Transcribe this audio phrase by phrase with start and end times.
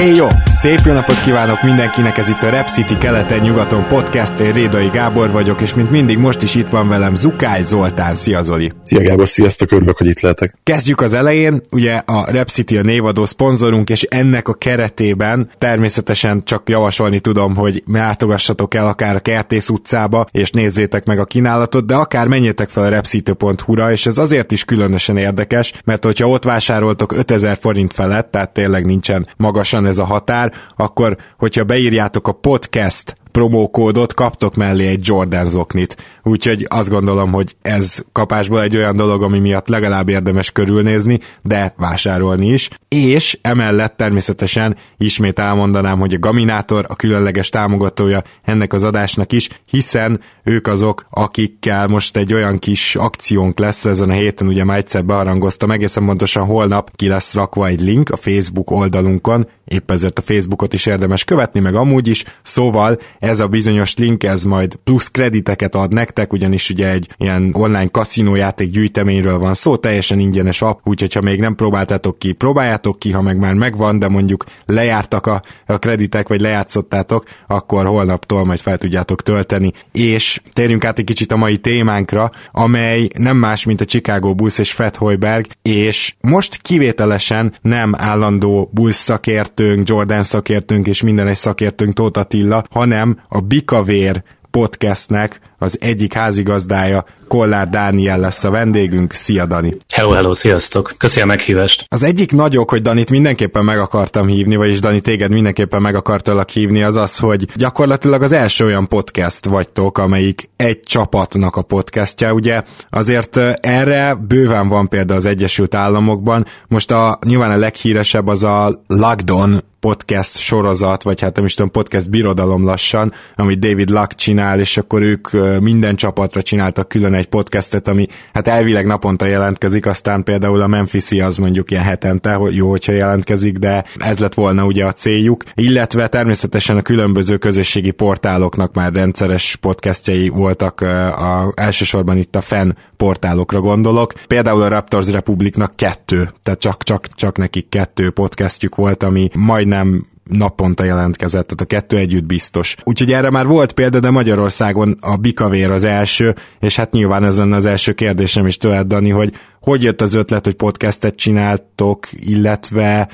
[0.00, 0.26] Én jó!
[0.50, 5.30] Szép jó napot kívánok mindenkinek, ez itt a Rep City keleten-nyugaton podcast, én Rédai Gábor
[5.30, 8.14] vagyok, és mint mindig most is itt van velem Zukály Zoltán.
[8.14, 8.72] Szia Zoli!
[8.84, 10.58] Szia Gábor, sziasztok, örülök, hogy itt lehetek.
[10.62, 16.44] Kezdjük az elején, ugye a Rep City a névadó szponzorunk, és ennek a keretében természetesen
[16.44, 21.86] csak javasolni tudom, hogy látogassatok el akár a Kertész utcába, és nézzétek meg a kínálatot,
[21.86, 26.44] de akár menjetek fel a repcity.hu-ra, és ez azért is különösen érdekes, mert hogyha ott
[26.44, 32.32] vásároltok 5000 forint felett, tehát tényleg nincsen magasan ez a határ, akkor hogyha beírjátok a
[32.32, 35.96] podcast promókódot, kaptok mellé egy Jordan zoknit.
[36.30, 41.74] Úgyhogy azt gondolom, hogy ez kapásból egy olyan dolog, ami miatt legalább érdemes körülnézni, de
[41.76, 42.68] vásárolni is.
[42.88, 49.48] És emellett természetesen ismét elmondanám, hogy a Gaminator a különleges támogatója ennek az adásnak is,
[49.66, 54.78] hiszen ők azok, akikkel most egy olyan kis akciónk lesz ezen a héten, ugye már
[54.78, 60.18] egyszer bearangoztam, egészen pontosan holnap ki lesz rakva egy link a Facebook oldalunkon, épp ezért
[60.18, 64.74] a Facebookot is érdemes követni, meg amúgy is, szóval ez a bizonyos link, ez majd
[64.84, 70.62] plusz krediteket ad nektek, ugyanis ugye egy ilyen online kaszinójáték gyűjteményről van szó, teljesen ingyenes
[70.62, 74.44] app, úgyhogy ha még nem próbáltátok ki, próbáljátok ki, ha meg már megvan, de mondjuk
[74.66, 79.72] lejártak a, a kreditek, vagy lejátszottátok, akkor holnaptól majd fel tudjátok tölteni.
[79.92, 84.58] És térjünk át egy kicsit a mai témánkra, amely nem más, mint a Chicago Bulls
[84.58, 91.36] és Fred Hoiberg, és most kivételesen nem állandó Bulls szakértőnk, Jordan szakértőnk és minden egy
[91.36, 99.12] szakértőnk Tóth Attila, hanem a Bikavér podcastnek az egyik házigazdája, Kollár Dániel lesz a vendégünk.
[99.12, 99.76] Szia, Dani!
[99.88, 100.94] Hello, hello, sziasztok!
[100.96, 101.84] Köszi a meghívást!
[101.88, 105.94] Az egyik nagy ok, hogy Danit mindenképpen meg akartam hívni, vagyis Dani, téged mindenképpen meg
[105.94, 111.62] akartalak hívni, az az, hogy gyakorlatilag az első olyan podcast vagytok, amelyik egy csapatnak a
[111.62, 112.32] podcastja.
[112.32, 116.46] Ugye azért erre bőven van példa az Egyesült Államokban.
[116.68, 121.70] Most a nyilván a leghíresebb az a Lockdown podcast sorozat, vagy hát nem is tudom,
[121.70, 125.28] podcast birodalom lassan, amit David Luck csinál, és akkor ők
[125.60, 131.10] minden csapatra csináltak külön egy podcastet, ami hát elvileg naponta jelentkezik, aztán például a memphis
[131.10, 135.44] az mondjuk ilyen hetente, hogy jó, hogyha jelentkezik, de ez lett volna ugye a céljuk,
[135.54, 142.76] illetve természetesen a különböző közösségi portáloknak már rendszeres podcastjai voltak, a, elsősorban itt a fan
[142.96, 144.12] portálokra gondolok.
[144.26, 150.06] Például a Raptors Republicnak kettő, tehát csak, csak, csak nekik kettő podcastjük volt, ami majdnem
[150.30, 152.76] naponta jelentkezett, tehát a kettő együtt biztos.
[152.84, 157.38] Úgyhogy erre már volt példa, de Magyarországon a bikavér az első, és hát nyilván ez
[157.38, 162.08] lenne az első kérdésem is tőled, Dani, hogy hogy jött az ötlet, hogy podcastet csináltok,
[162.12, 163.08] illetve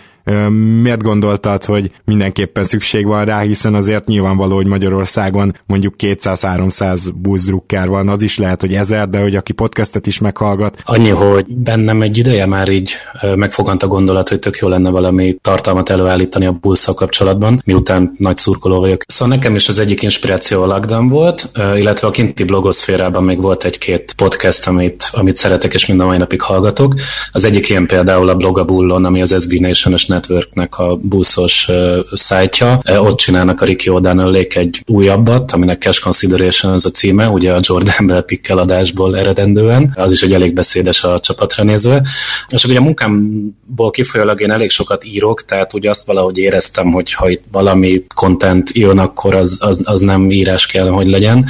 [0.83, 7.89] miért gondoltad, hogy mindenképpen szükség van rá, hiszen azért nyilvánvaló, hogy Magyarországon mondjuk 200-300 búzdrukker
[7.89, 10.83] van, az is lehet, hogy ezer, de hogy aki podcastet is meghallgat.
[10.85, 12.91] Annyi, hogy bennem egy ideje már így
[13.35, 18.37] megfogant a gondolat, hogy tök jó lenne valami tartalmat előállítani a bullszal kapcsolatban, miután nagy
[18.37, 19.03] szurkoló vagyok.
[19.07, 23.65] Szóval nekem is az egyik inspiráció a Lockdown volt, illetve a kinti blogoszférában még volt
[23.65, 26.95] egy-két podcast, amit, amit szeretek, és mind a mai napig hallgatok.
[27.31, 31.69] Az egyik ilyen például a Blogabullon, ami az SB Nation-es Networknek a buszos
[32.13, 32.81] szájtja.
[32.85, 37.61] Ott csinálnak a Ricky O'Donnellék egy újabbat, aminek Cash Consideration az a címe, ugye a
[37.61, 39.93] Jordan Bell Pickel adásból eredendően.
[39.97, 42.03] Az is egy elég beszédes a csapatra nézve.
[42.49, 47.13] És ugye a munkámból kifolyólag én elég sokat írok, tehát ugye azt valahogy éreztem, hogy
[47.13, 51.45] ha itt valami content jön, akkor az, az, az nem írás kell, hogy legyen.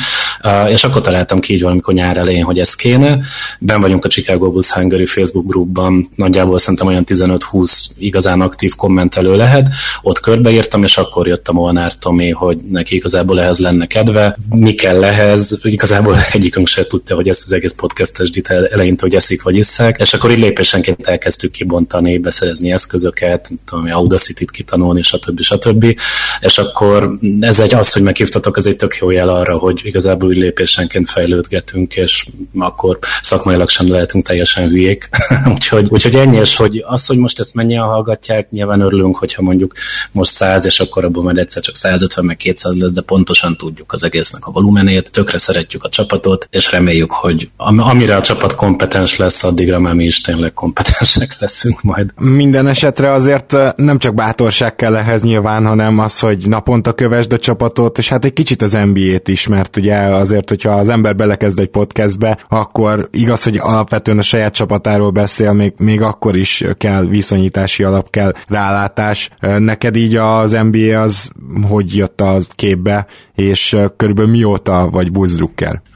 [0.68, 3.18] És akkor találtam ki így valamikor nyár elején, hogy ez kéne.
[3.60, 8.40] Ben vagyunk a Chicago Bulls Hungary Facebook groupban, nagyjából szerintem olyan 15-20 igazán
[8.76, 9.68] kommentelő lehet.
[10.02, 14.36] Ott körbeírtam, és akkor jött a Molnár Tomi, hogy neki igazából ehhez lenne kedve.
[14.50, 15.58] Mi kell ehhez?
[15.62, 20.14] Igazából egyikünk se tudta, hogy ezt az egész podcastes eleinte, hogy eszik vagy isszák, és
[20.14, 25.40] akkor így lépésenként elkezdtük kibontani, beszerezni eszközöket, tudom, Audacity-t kitanulni, stb.
[25.40, 26.00] stb.
[26.40, 30.28] És akkor ez egy az, hogy meghívtatok, ez egy tök jó jel arra, hogy igazából
[30.28, 32.26] úgy lépésenként fejlődgetünk, és
[32.58, 35.08] akkor szakmailag sem lehetünk teljesen hülyék.
[35.54, 39.72] úgyhogy, úgyhogy ennyi, és hogy az, hogy most ezt mennyien hallgatják, nyilván örülünk, hogyha mondjuk
[40.12, 43.92] most 100, és akkor abban majd egyszer csak 150 meg 200 lesz, de pontosan tudjuk
[43.92, 49.16] az egésznek a volumenét, tökre szeretjük a csapatot, és reméljük, hogy amire a csapat kompetens
[49.16, 52.10] lesz, addigra már mi is tényleg kompetensek leszünk majd.
[52.20, 57.38] Minden esetre azért nem csak bátorság kell ehhez nyilván, hanem az, hogy naponta kövesd a
[57.38, 61.60] csapatot, és hát egy kicsit az NBA-t is, mert ugye azért, hogyha az ember belekezd
[61.60, 67.04] egy podcastbe, akkor igaz, hogy alapvetően a saját csapatáról beszél, még, még akkor is kell
[67.04, 69.30] viszonyítási alap, kell rálátás.
[69.58, 71.30] Neked így az NBA az
[71.68, 75.34] hogy jött a képbe, és körülbelül mióta vagy Bulls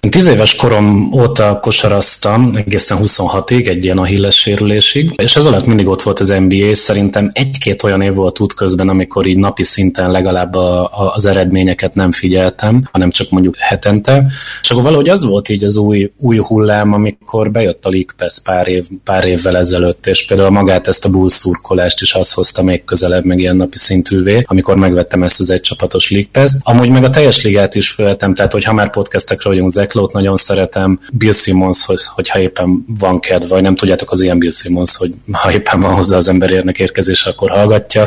[0.08, 5.87] Tíz éves korom óta kosaraztam, egészen 26-ig, egy ilyen ahilles sérülésig, és ez alatt mindig
[5.87, 9.62] ott volt az NBA, és szerintem egy-két olyan év volt út közben, amikor így napi
[9.62, 14.26] szinten legalább a, a, az eredményeket nem figyeltem, hanem csak mondjuk hetente.
[14.62, 18.43] És akkor valahogy az volt így az új, új hullám, amikor bejött a League Pass
[18.44, 22.62] pár, év, pár évvel ezelőtt, és például magát ezt a Bulls szurkolást is az hozta
[22.62, 26.56] még közelebb, meg ilyen napi szintűvé, amikor megvettem ezt az egy csapatos League Pass-t.
[26.62, 31.00] Amúgy meg a teljes ligát is föltem, tehát hogyha már podcastekre vagyunk, Zeklót nagyon szeretem,
[31.12, 35.14] Bill Simmons, hogy, hogyha éppen van kedv, vagy nem tudjátok az ilyen Bill Simmons, hogy
[35.32, 38.06] ha éppen van hozzá az ember érnek érkezése, akkor hallgatja.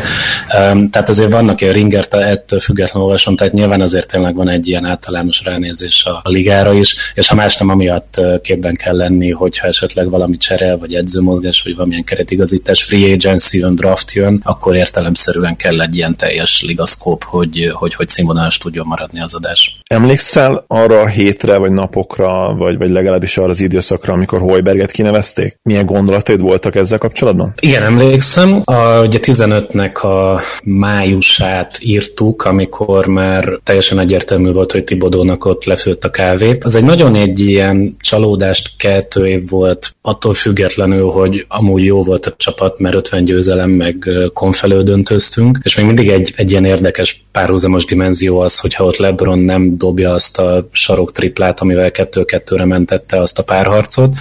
[0.60, 4.68] Um, tehát azért vannak ilyen ringert ettől függetlenül olvasom, tehát nyilván azért tényleg van egy
[4.68, 9.32] ilyen általános ránézés a, a ligára is, és ha más nem amiatt képben kell lenni,
[9.32, 14.76] hogyha esetleg valami cserel, vagy edzőmozgás, vagy valamilyen keretigazítás, free agency jön, draft jön, akkor
[14.76, 19.80] értelemszerűen kell egy ilyen teljes ligaszkóp, hogy, hogy, hogy színvonalas tudjon maradni az adás.
[19.88, 25.58] Emlékszel arra a hétre, vagy napokra, vagy, vagy legalábbis arra az időszakra, amikor Hoiberget kinevezték?
[25.64, 27.54] Milyen gondolataid voltak ezzel kapcsolatban?
[27.60, 28.62] Igen, emlékszem.
[28.64, 36.04] A, ugye 15-nek a májusát írtuk, amikor már teljesen egyértelmű volt, hogy Tibodónak ott lefőtt
[36.04, 36.58] a kávé.
[36.62, 42.26] Az egy nagyon egy ilyen csalódást keltő év volt, attól függetlenül, hogy amúgy jó volt
[42.26, 43.93] a csapat, mert 50 győzelem, meg
[44.34, 49.40] konfelő döntöztünk, és még mindig egy, egy ilyen érdekes párhuzamos dimenzió az, hogyha ott LeBron
[49.40, 54.14] nem dobja azt a sarok triplát, amivel 2-2-re mentette azt a párharcot,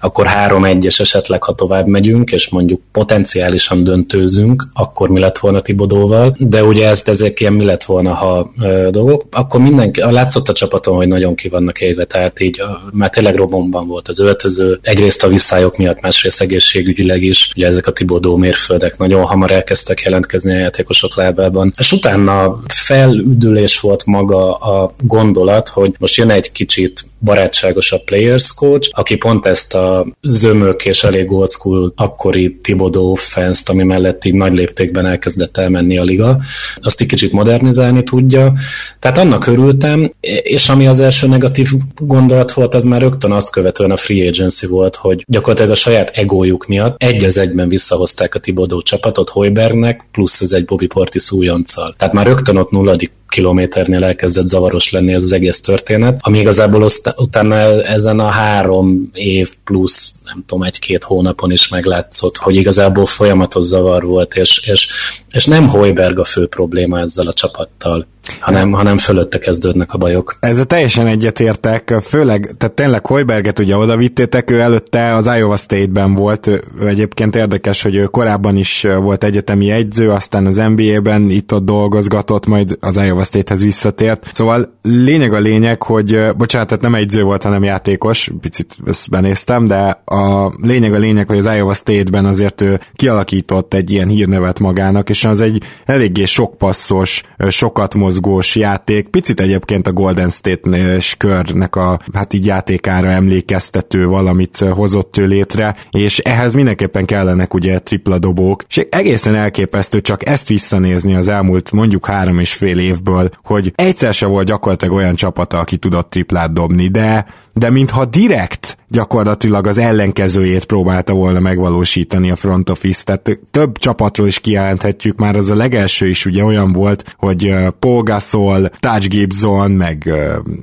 [0.00, 6.36] akkor 3-1-es esetleg, ha tovább megyünk, és mondjuk potenciálisan döntőzünk, akkor mi lett volna Tibodóval,
[6.38, 10.52] de ugye ezt ezek ilyen mi lett volna, ha ö, dolgok, akkor mindenki, látszott a
[10.52, 12.60] csapaton, hogy nagyon ki vannak égve, tehát így
[12.92, 17.86] már tényleg robomban volt az öltöző, egyrészt a visszályok miatt, másrészt egészségügyileg is, ugye ezek
[17.86, 24.54] a Tibodó mérföldek nagyon hamar elkezdtek jelentkezni a játékosok lábában, és utána felüdülés volt maga
[24.54, 30.84] a gondolat, hogy most jön egy kicsit barátságosabb players coach, aki pont ezt a zömök
[30.84, 36.04] és elég old school akkori Tibodó fans ami mellett így nagy léptékben elkezdett elmenni a
[36.04, 36.40] liga,
[36.76, 38.52] azt egy kicsit modernizálni tudja.
[38.98, 40.12] Tehát annak örültem,
[40.42, 44.66] és ami az első negatív gondolat volt, az már rögtön azt követően a free agency
[44.66, 50.04] volt, hogy gyakorlatilag a saját egójuk miatt egy az egyben visszahozták a Tibodó csapatot Hoibergnek,
[50.12, 51.94] plusz ez egy Bobby Portis újonccal.
[51.96, 56.88] Tehát már rögtön ott nulladik kilométernél elkezdett zavaros lenni ez az egész történet, ami igazából
[57.16, 63.64] utána ezen a három év plusz nem tudom, egy-két hónapon is meglátszott, hogy igazából folyamatos
[63.64, 64.88] zavar volt, és, és,
[65.30, 68.06] és nem Hoiberg a fő probléma ezzel a csapattal
[68.40, 70.36] hanem, hanem fölötte kezdődnek a bajok.
[70.40, 75.56] Ez a teljesen egyetértek, főleg, tehát tényleg Hoiberget ugye oda vittétek, ő előtte az Iowa
[75.56, 81.30] State-ben volt, ő egyébként érdekes, hogy ő korábban is volt egyetemi egyző, aztán az NBA-ben
[81.30, 84.28] itt-ott dolgozgatott, majd az Iowa State-hez visszatért.
[84.32, 89.64] Szóval lényeg a lényeg, hogy, bocsánat, tehát nem egyző volt, hanem játékos, picit ezt benéztem,
[89.64, 90.17] de a
[90.62, 95.24] lényeg a lényeg, hogy az Iowa State-ben azért ő kialakított egy ilyen hírnevet magának, és
[95.24, 102.00] az egy eléggé sokpasszos, sokat mozgó mozgós játék, picit egyébként a Golden state körnek a
[102.12, 108.64] hát így játékára emlékeztető valamit hozott ő létre, és ehhez mindenképpen kellenek ugye tripla dobók,
[108.68, 114.14] és egészen elképesztő csak ezt visszanézni az elmúlt mondjuk három és fél évből, hogy egyszer
[114.14, 117.26] se volt gyakorlatilag olyan csapata, aki tudott triplát dobni, de
[117.58, 124.26] de mintha direkt gyakorlatilag az ellenkezőjét próbálta volna megvalósítani a front office, tehát több csapatról
[124.26, 129.70] is kijelenthetjük, már az a legelső is ugye olyan volt, hogy Paul Gasol, Taj Gibson,
[129.70, 130.12] meg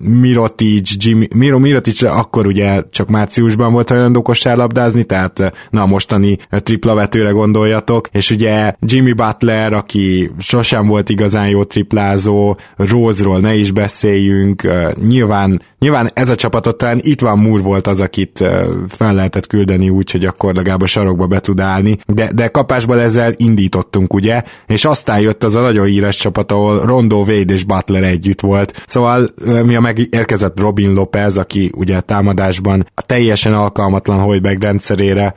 [0.01, 6.93] Mirotic, Jimmy, Miro Mirotic akkor ugye csak márciusban volt olyan kosárlabdázni, tehát na mostani tripla
[6.93, 13.71] vetőre gondoljatok, és ugye Jimmy Butler, aki sosem volt igazán jó triplázó, Rose-ról ne is
[13.71, 14.67] beszéljünk,
[15.07, 18.43] nyilván Nyilván ez a csapatot talán itt van Múr volt az, akit
[18.87, 22.99] fel lehetett küldeni úgy, hogy akkor legalább a sarokba be tud állni, de, de kapásból
[22.99, 27.63] ezzel indítottunk, ugye, és aztán jött az a nagyon híres csapat, ahol Rondo, Wade és
[27.63, 28.83] Butler együtt volt.
[28.85, 29.29] Szóval
[29.63, 35.33] mi a megérkezett Robin Lopez, aki ugye támadásban a teljesen alkalmatlan Hoiberg rendszerére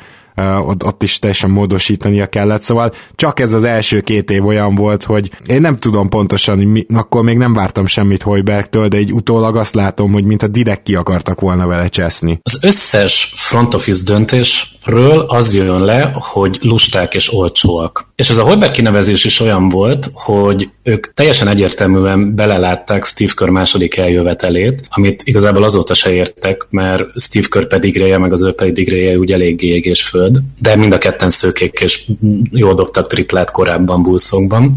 [0.67, 5.05] ott, ott is teljesen módosítania kellett, szóval csak ez az első két év olyan volt,
[5.05, 9.13] hogy én nem tudom pontosan, hogy mi, akkor még nem vártam semmit Hojbergtől, de egy
[9.13, 12.41] utólag azt látom, hogy mintha direkt ki akartak volna vele cseszni.
[12.43, 18.09] Az összes front office döntésről az jön le, hogy lusták és olcsóak.
[18.15, 23.49] És ez a Hojberg kinevezés is olyan volt, hogy ők teljesen egyértelműen belelátták Steve Kerr
[23.49, 29.19] második eljövetelét, amit igazából azóta se értek, mert Steve Kerr pedigréje, meg az ő pedigréje
[29.19, 32.11] úgy eléggé égés föld, de mind a ketten szőkék és
[32.51, 34.75] jól dobtak triplát korábban bulszokban,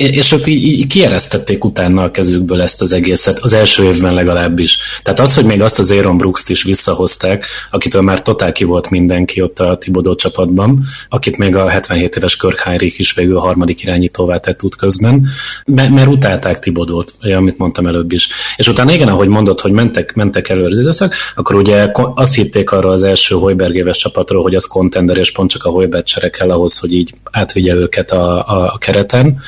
[0.00, 4.78] és ők így kieresztették utána a kezükből ezt az egészet, az első évben legalábbis.
[5.02, 8.90] Tehát az, hogy még azt az Aaron Brooks-t is visszahozták, akitől már totál ki volt
[8.90, 13.40] mindenki ott a Tibodó csapatban, akit még a 77 éves Kirk Heinrich is végül a
[13.40, 15.26] harmadik irányítóvá tett út közben,
[15.64, 18.28] mert, mert utálták Tibodót, amit mondtam előbb is.
[18.56, 22.70] És utána igen, ahogy mondott, hogy mentek, mentek elő az időszak, akkor ugye azt hitték
[22.70, 26.30] arra az első Hoiberg éves csapatról, hogy az contender, és pont csak a Hoiberg csere
[26.30, 29.38] kell ahhoz, hogy így átvigye őket a, a kereten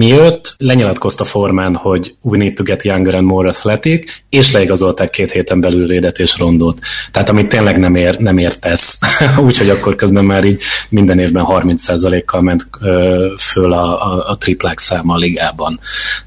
[0.00, 5.32] Miért lenyilatkozta formán, hogy we need to get younger and more athletic, és leigazolták két
[5.32, 6.78] héten belül Védet és Rondót.
[7.10, 8.98] Tehát amit tényleg nem ér, nem ér tesz.
[9.46, 14.78] Úgyhogy akkor közben már így minden évben 30%-kal ment ö, föl a, a, a triplák
[14.78, 15.80] száma a ligában.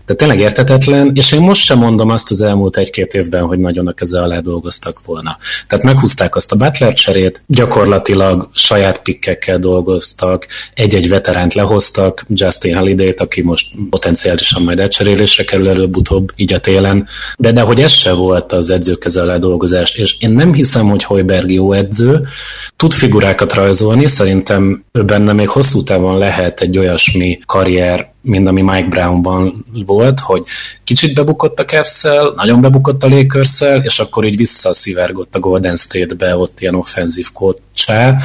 [0.05, 3.87] Tehát tényleg értetetlen, és én most sem mondom azt az elmúlt egy-két évben, hogy nagyon
[3.87, 5.37] a keze alá dolgoztak volna.
[5.67, 13.21] Tehát meghúzták azt a Butler cserét, gyakorlatilag saját pikkekkel dolgoztak, egy-egy veteránt lehoztak, Justin Holiday-t,
[13.21, 17.07] aki most potenciálisan majd elcserélésre kerül előbb-utóbb, így a télen.
[17.37, 21.03] De, de hogy ez se volt az edzőkeze alá dolgozást, és én nem hiszem, hogy
[21.03, 22.27] Hojberg jó edző,
[22.75, 28.87] tud figurákat rajzolni, szerintem benne még hosszú távon lehet egy olyasmi karrier, mint ami Mike
[28.87, 30.43] Brownban volt, hogy
[30.83, 32.01] kicsit bebukott a cavs
[32.35, 38.17] nagyon bebukott a lakers és akkor így visszaszivárgott a Golden State-be, ott ilyen offenzív coachá,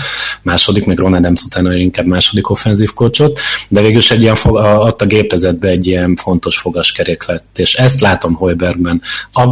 [0.43, 3.39] második, még Ron Adams utána inkább második offenzív coachot,
[3.69, 8.01] de végül is egy ilyen fog, a gépezetbe egy ilyen fontos fogaskerék lett, és ezt
[8.01, 9.03] látom Hoibergben.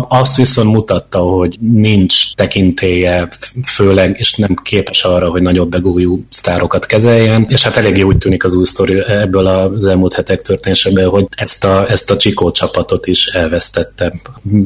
[0.09, 3.29] Azt viszont mutatta, hogy nincs tekintélye,
[3.65, 8.45] főleg, és nem képes arra, hogy nagyobb begújú sztárokat kezeljen, és hát eléggé úgy tűnik
[8.45, 13.07] az új sztori ebből az elmúlt hetek történésében, hogy ezt a, ezt a Csikó csapatot
[13.07, 14.13] is elvesztette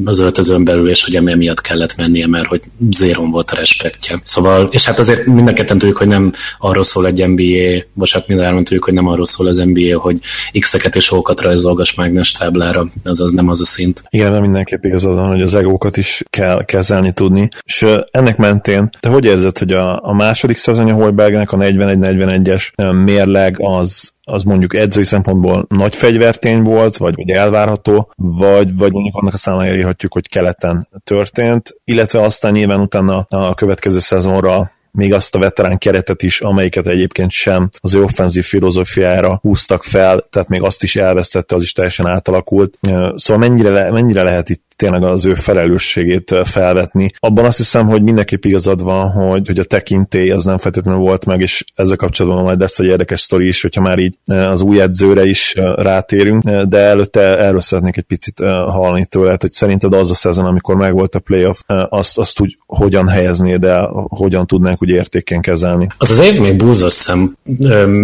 [0.04, 4.20] az öltözön belül, és hogy emiatt kellett mennie, mert hogy zéron volt a respektje.
[4.22, 8.84] Szóval, és hát azért mind tudjuk, hogy nem arról szól egy NBA, bocsánat, mind tudjuk,
[8.84, 10.18] hogy nem arról szól az NBA, hogy
[10.58, 14.02] X-eket és ókat rajzolgas mágnes táblára, az az nem az a szint.
[14.10, 17.48] Igen, mert mindenképp igazad van, hogy az egókat is kell kezelni tudni.
[17.64, 23.56] És ennek mentén, te hogy érzed, hogy a, a második szezonja Holbergnek a 41-41-es mérleg
[23.58, 29.34] az az mondjuk edzői szempontból nagy fegyvertény volt, vagy, vagy elvárható, vagy, vagy mondjuk annak
[29.34, 35.34] a számlájára írhatjuk, hogy keleten történt, illetve aztán nyilván utána a következő szezonra még azt
[35.34, 40.62] a veterán keretet is, amelyiket egyébként sem az ő offenzív filozófiára húztak fel, tehát még
[40.62, 42.78] azt is elvesztette, az is teljesen átalakult.
[43.14, 47.10] Szóval mennyire, le, mennyire lehet itt tényleg az ő felelősségét felvetni.
[47.18, 51.26] Abban azt hiszem, hogy mindenképp igazad van, hogy, hogy a tekintély az nem feltétlenül volt
[51.26, 54.80] meg, és ezzel kapcsolatban majd lesz egy érdekes sztori is, hogyha már így az új
[54.80, 60.14] edzőre is rátérünk, de előtte erről szeretnék egy picit hallani tőle, hogy szerinted az a
[60.14, 61.58] szezon, amikor megvolt a playoff,
[61.88, 65.86] azt, azt úgy hogyan helyeznéd el, hogyan tudnánk úgy értéken kezelni?
[65.98, 67.36] Az az év még búzos szem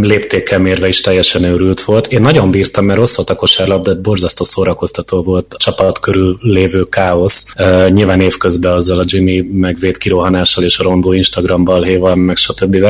[0.01, 2.07] léptékkel mérve is teljesen őrült volt.
[2.07, 6.65] Én nagyon bírtam, mert rossz volt a kosárlabda, borzasztó szórakoztató volt a csapat körül lép
[6.67, 7.47] lévő káosz.
[7.59, 12.87] Uh, nyilván évközben azzal a Jimmy megvéd kirohanással és a rondó Instagram balhéval, meg stb.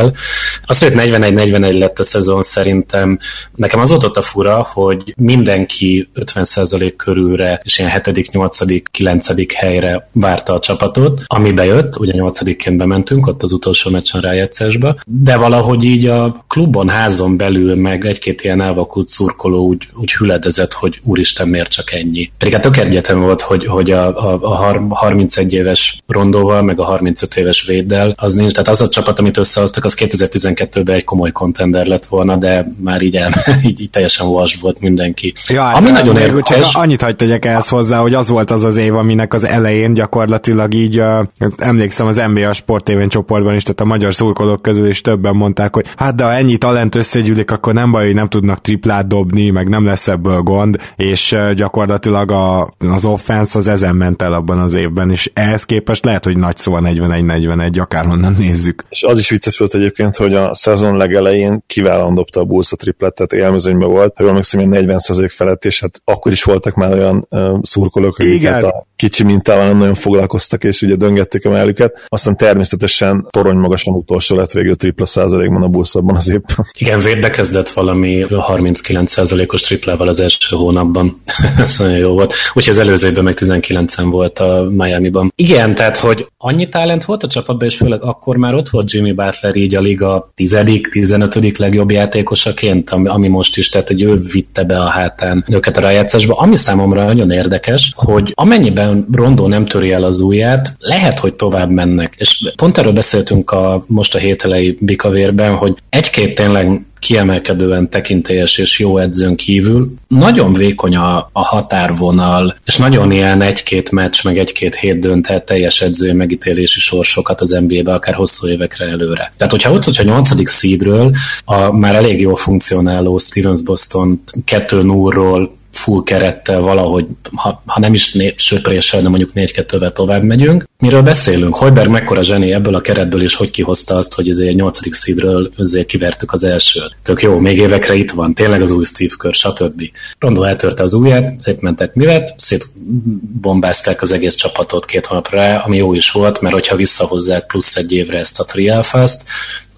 [0.67, 3.19] Az, hogy 41-41 lett a szezon szerintem,
[3.55, 9.55] nekem az volt a fura, hogy mindenki 50% körülre és ilyen 7., 8., 9.
[9.55, 15.37] helyre várta a csapatot, ami bejött, ugye 8 bementünk, ott az utolsó meccsen rájegyszásba, de
[15.37, 21.01] valahogy így a klubon, házon belül meg egy-két ilyen elvakult szurkoló úgy, úgy hüledezett, hogy
[21.05, 22.31] úristen, miért csak ennyi.
[22.39, 22.77] Pedig hát tök
[23.19, 28.35] volt, hogy hogy a, a, a 31 éves rondóval, meg a 35 éves véddel, az
[28.35, 28.53] nincs.
[28.53, 33.03] Tehát az a csapat, amit összehoztak, az 2012-ben egy komoly kontender lett volna, de már
[33.03, 33.31] így, el,
[33.67, 35.33] így, így teljesen vas volt mindenki.
[35.49, 36.71] Ja, hát Ami nagyon érdekes.
[36.71, 39.95] Csak annyit hagyd tegyek ehhez hozzá, hogy az volt az az év, aminek az elején
[39.95, 41.25] gyakorlatilag így, uh,
[41.57, 45.85] emlékszem az NBA sportévén csoportban is, tehát a magyar szurkolók közül is többen mondták, hogy
[45.97, 49.69] hát de ha ennyi talent összegyűlik, akkor nem baj, hogy nem tudnak triplát dobni, meg
[49.69, 54.59] nem lesz ebből gond, és uh, gyakorlatilag a, az offense az ezen ment el abban
[54.59, 58.85] az évben, és ehhez képest lehet, hogy nagy szó a 41-41, akárhonnan nézzük.
[58.89, 62.77] És az is vicces volt egyébként, hogy a szezon legelején kiválóan dobta a Bulls a
[62.77, 64.99] triplet, tehát élmezőnyben volt, ha jól megszem, 40
[65.29, 69.67] felett, és hát akkor is voltak már olyan uh, szurkolók, akik hát a kicsi mintával
[69.67, 72.05] nem nagyon foglalkoztak, és ugye döngették a mellüket.
[72.09, 76.67] Aztán természetesen torony magasan utolsó lett végül tripla százalékban a Bulls abban az évben.
[76.79, 81.23] Igen, védbe kezdett valami 39 százalékos triplával az első hónapban.
[81.59, 82.35] Ez nagyon jó volt.
[82.55, 85.33] Úgyhogy az előző évben meg 19 volt a Miami-ban.
[85.37, 89.13] Igen, tehát, hogy annyi talent volt a csapatban, és főleg akkor már ott volt Jimmy
[89.13, 91.17] Butler így a liga 10
[91.57, 95.81] legjobb játékosaként, ami, ami most is, tehát hogy ő vitte be a hátán őket a
[95.81, 96.35] rájátszásba.
[96.35, 101.71] Ami számomra nagyon érdekes, hogy amennyiben Rondó nem töri el az ujját, lehet, hogy tovább
[101.71, 102.15] mennek.
[102.17, 108.79] És pont erről beszéltünk a, most a hételei bikavérben, hogy egy-két tényleg kiemelkedően tekintélyes és
[108.79, 114.75] jó edzőn kívül nagyon vékony a, a határvonal, és nagyon ilyen egy-két meccs, meg egy-két
[114.75, 119.33] hét dönt teljes edző megítélési sorsokat az NBA-be, akár hosszú évekre előre.
[119.37, 124.83] Tehát, hogyha ott, hogyha a nyolcadik seedről a már elég jól funkcionáló Stevens Boston 2
[124.83, 130.69] 0 full kerettel valahogy, ha, ha nem is né, söpréssel, de mondjuk 4-2-vel tovább megyünk.
[130.79, 131.55] Miről beszélünk?
[131.55, 134.95] Hojberg mekkora zseni ebből a keretből, és hogy kihozta azt, hogy ezért 8.
[134.95, 136.97] szídről ezért kivertük az elsőt.
[137.03, 139.83] Tök jó, még évekre itt van, tényleg az új Steve Kerr, stb.
[140.19, 146.11] Rondo eltörte az ujját, szétmentek mivet, szétbombázták az egész csapatot két hónapra, ami jó is
[146.11, 149.23] volt, mert hogyha visszahozzák plusz egy évre ezt a trialfast,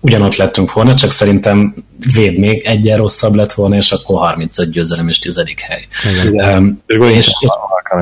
[0.00, 1.74] ugyanott lettünk volna, csak szerintem
[2.14, 5.88] véd még egyen rosszabb lett volna, és akkor 35 győzelem és tizedik hely.
[6.24, 6.56] Igen.
[6.56, 7.32] Um, és, és,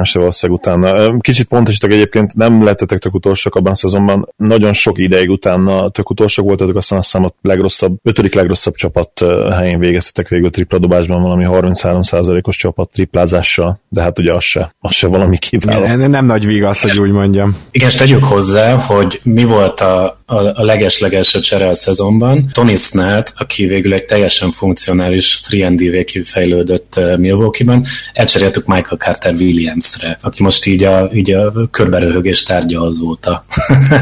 [0.02, 1.18] és valószínűleg utána.
[1.18, 6.10] Kicsit pontosítok egyébként, nem lettetek tök utolsók abban a szezonban, nagyon sok ideig utána tök
[6.10, 11.44] utolsók voltatok, aztán azt hiszem a legrosszabb, ötödik legrosszabb csapat helyén végeztetek végül tripladobásban valami
[11.48, 15.86] 33%-os csapat triplázással, de hát ugye az se, az se valami kiváló.
[15.86, 17.56] Nem, nem nagy vigasz, hogy úgy mondjam.
[17.70, 22.48] Igen, és tegyük hozzá, hogy mi volt a, a, a leges-legelső csere a szezonban.
[22.52, 30.18] Tony Snell, aki végül egy teljesen funkcionális 3 kifejlődött uh, Milwaukee-ban, elcseréltük Michael Carter Williamsre,
[30.20, 33.44] aki most így a, így a körberöhögés tárgya azóta.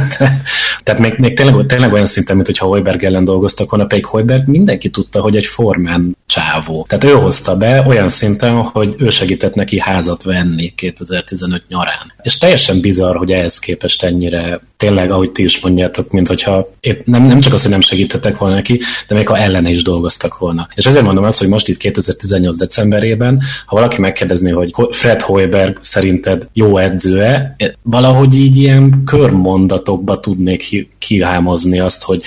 [0.83, 4.49] Tehát még, még tényleg, tényleg olyan szinten, mint hogyha Hoiberg ellen dolgoztak volna, pedig Hoiberg
[4.49, 6.87] mindenki tudta, hogy egy formán csávó.
[6.89, 12.13] Tehát ő hozta be olyan szinten, hogy ő segített neki házat venni 2015 nyarán.
[12.23, 17.07] És teljesen bizarr, hogy ehhez képest ennyire, tényleg, ahogy ti is mondjátok, mint hogyha épp
[17.07, 20.39] nem, nem csak az, hogy nem segítettek volna neki, de még ha ellene is dolgoztak
[20.39, 20.69] volna.
[20.75, 25.77] És ezért mondom azt, hogy most itt 2018 decemberében, ha valaki megkérdezné, hogy Fred Hoiberg
[25.81, 32.23] szerinted jó edző-e, valahogy így ilyen körmondatokba tudnék kihámozni azt, hogy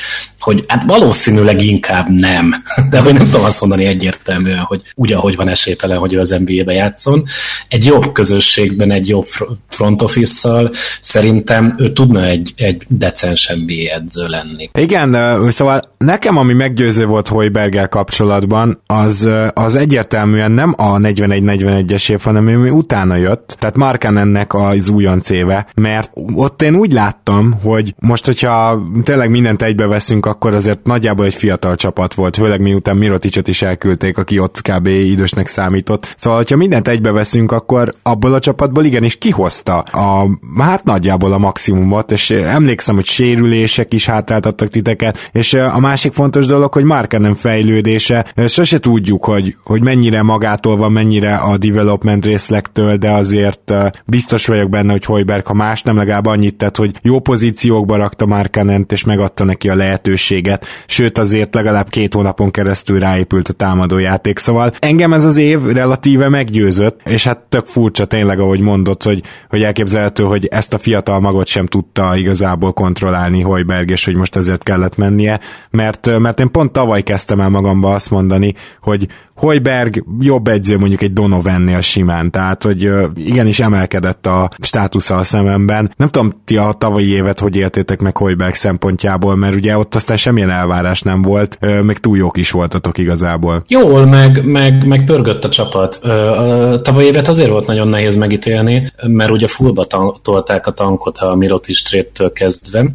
[0.48, 5.36] hogy hát valószínűleg inkább nem, de hogy nem tudom azt mondani egyértelműen, hogy úgy, ahogy
[5.36, 7.24] van esélytelen, hogy ő az NBA-be játszon.
[7.68, 9.26] Egy jobb közösségben, egy jobb
[9.70, 14.70] front office-szal szerintem ő tudna egy, egy decens NBA edző lenni.
[14.74, 15.18] Igen,
[15.52, 22.48] szóval nekem ami meggyőző volt Hoibergel kapcsolatban, az, az egyértelműen nem a 41-41-es év, hanem
[22.48, 23.76] ami utána jött, tehát
[24.18, 30.26] ennek az újonc éve, mert ott én úgy láttam, hogy most, hogyha tényleg mindent egybeveszünk,
[30.26, 34.88] akkor azért nagyjából egy fiatal csapat volt, főleg miután Miroticot is elküldték, aki ott kb.
[34.88, 36.16] idősnek számított.
[36.18, 42.12] Szóval, ha mindent egybeveszünk, akkor abból a csapatból igenis kihozta a, hát nagyjából a maximumot,
[42.12, 46.86] és emlékszem, hogy sérülések is hátráltattak titeket, és a másik fontos dolog, hogy
[47.18, 53.74] nem fejlődése, sose tudjuk, hogy, hogy mennyire magától van, mennyire a development részlektől, de azért
[54.06, 58.26] biztos vagyok benne, hogy Hojberg, ha más nem legalább annyit tett, hogy jó pozíciókba rakta
[58.26, 60.66] Markanent, és megadta neki a lehetőséget.
[60.86, 66.30] Sőt azért legalább két hónapon keresztül ráépült a támadójáték, szóval engem ez az év relatíve
[66.30, 71.20] meggyőzött, és hát tök furcsa tényleg, ahogy mondott, hogy, hogy elképzelhető, hogy ezt a fiatal
[71.20, 75.40] magot sem tudta igazából kontrollálni Hojberg, és hogy most ezért kellett mennie,
[75.78, 79.08] mert, mert én pont tavaly kezdtem el magamba azt mondani, hogy
[79.38, 85.92] Hojberg jobb edző mondjuk egy Donovannél simán, tehát hogy igenis emelkedett a státusza a szememben.
[85.98, 90.18] Nem tudom, ti a tavalyi évet hogy éltétek meg Hojberg szempontjából, mert ugye ott aztán
[90.18, 93.64] semmilyen elvárás nem volt, meg túl jók is voltatok igazából.
[93.68, 95.96] Jól, meg, meg, meg pörgött a csapat.
[95.96, 99.86] A tavalyi évet azért volt nagyon nehéz megítélni, mert ugye fullba
[100.22, 102.86] tolták a tankot a Mirotis trade kezdve,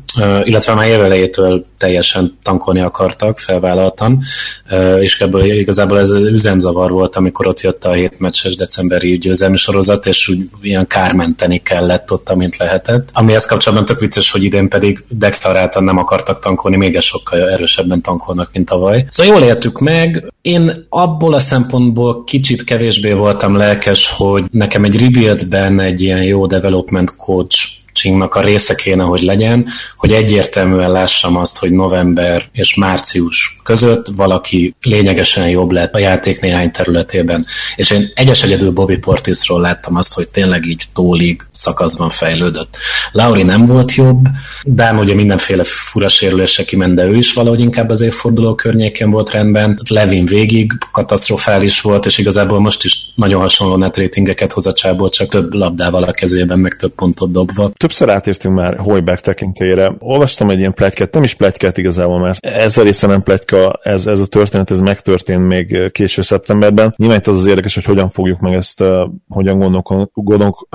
[0.43, 4.19] illetve már évelejétől teljesen tankolni akartak, felvállaltan,
[5.01, 10.29] és ebből igazából ez üzemzavar volt, amikor ott jött a hétmeccses decemberi győzelmi sorozat, és
[10.29, 13.09] úgy ilyen kármenteni kellett ott, amint lehetett.
[13.13, 18.51] Amihez kapcsolatban tök vicces, hogy idén pedig deklaráltan nem akartak tankolni még sokkal erősebben tankolnak,
[18.53, 19.07] mint tavaly.
[19.09, 20.33] Szóval jól értük meg.
[20.43, 26.47] Én abból a szempontból kicsit kevésbé voltam lelkes, hogy nekem egy rebuildben egy ilyen jó
[26.47, 32.75] development coach coachingnak a része kéne, hogy legyen, hogy egyértelműen lássam azt, hogy november és
[32.75, 37.47] március között valaki lényegesen jobb lett a játék néhány területében.
[37.77, 42.77] És én egyes egyedül Bobby Portisról láttam azt, hogy tényleg így tólig szakaszban fejlődött.
[43.13, 44.27] Lauri nem volt jobb,
[44.65, 49.31] Dán ugye mindenféle fura sérülése kiment, de ő is valahogy inkább az évforduló környékén volt
[49.31, 49.81] rendben.
[49.89, 55.09] Levin végig katasztrofális volt, és igazából most is nagyon hasonló net ratingeket hoz a csából,
[55.09, 57.71] csak több labdával a kezében, meg több pontot dobva.
[57.83, 59.93] Többször átértünk már Hojberg tekintélyére.
[59.99, 64.07] Olvastam egy ilyen pletykát, nem is pletykát igazából, mert ez a része nem pletyka, ez,
[64.07, 66.95] ez a történet, ez megtörtént még késő szeptemberben.
[66.97, 70.69] Nyilván az az érdekes, hogy hogyan fogjuk meg ezt, uh, hogyan gondolkodunk,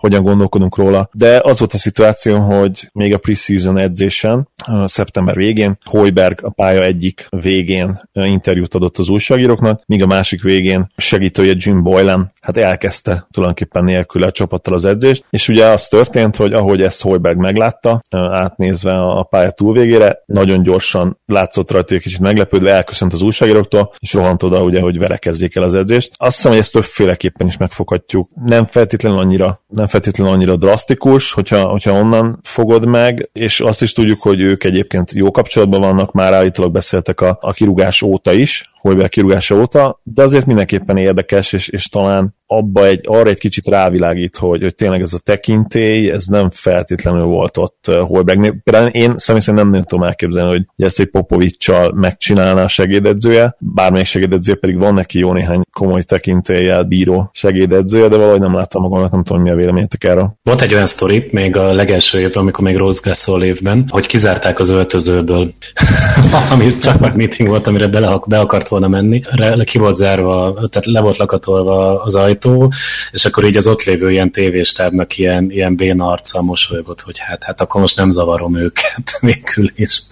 [0.00, 1.08] hogyan gondolkodunk róla.
[1.12, 4.48] De az volt a szituáció, hogy még a preseason edzésen,
[4.84, 10.92] szeptember végén, Hoiberg a pálya egyik végén interjút adott az újságíróknak, míg a másik végén
[10.96, 16.36] segítője Jim Boylan hát elkezdte tulajdonképpen nélkül a csapattal az edzést, és ugye az történt,
[16.36, 22.20] hogy ahogy ezt Hoiberg meglátta, átnézve a pálya túlvégére, nagyon gyorsan látszott rajta, hogy kicsit
[22.20, 26.12] meglepődve elköszönt az újságíróktól, és rohant oda, ugye, hogy verekezzék el az edzést.
[26.16, 28.30] Azt hiszem, hogy ezt többféleképpen is megfoghatjuk.
[28.34, 33.92] Nem feltétlenül annyira, nem feltétlenül annyira drasztikus, hogyha, hogyha onnan fogod meg, és azt is
[33.92, 38.70] tudjuk, hogy ők egyébként jó kapcsolatban vannak, már állítólag beszéltek a, a kirúgás óta is,
[38.80, 43.68] Holberg kirúgása óta, de azért mindenképpen érdekes, és, és talán abba egy, arra egy kicsit
[43.68, 48.54] rávilágít, hogy, hogy tényleg ez a tekintély, ez nem feltétlenül volt ott uh, Holbergnél.
[48.64, 53.56] Például én személy szerint nem, nem tudom elképzelni, hogy ezt egy Popovicsal megcsinálná a segédedzője,
[53.58, 58.82] bármelyik segédedzője pedig van neki jó néhány komoly tekintélyel bíró segédedzője, de valahogy nem láttam
[58.82, 60.38] magamat, nem tudom, mi a véleményetek erről.
[60.42, 64.58] Volt egy olyan sztori, még a legelső évben, amikor még Rose Gasol évben, hogy kizárták
[64.58, 65.52] az öltözőből
[66.48, 69.20] valami csak meeting volt, amire bele, be akart volna menni.
[69.30, 72.72] Re, ki volt zárva, tehát le volt lakatolva az ajtó,
[73.10, 77.44] és akkor így az ott lévő ilyen tévéstábnak ilyen, ilyen béna arccal mosolygott, hogy hát,
[77.44, 80.02] hát akkor most nem zavarom őket végül is.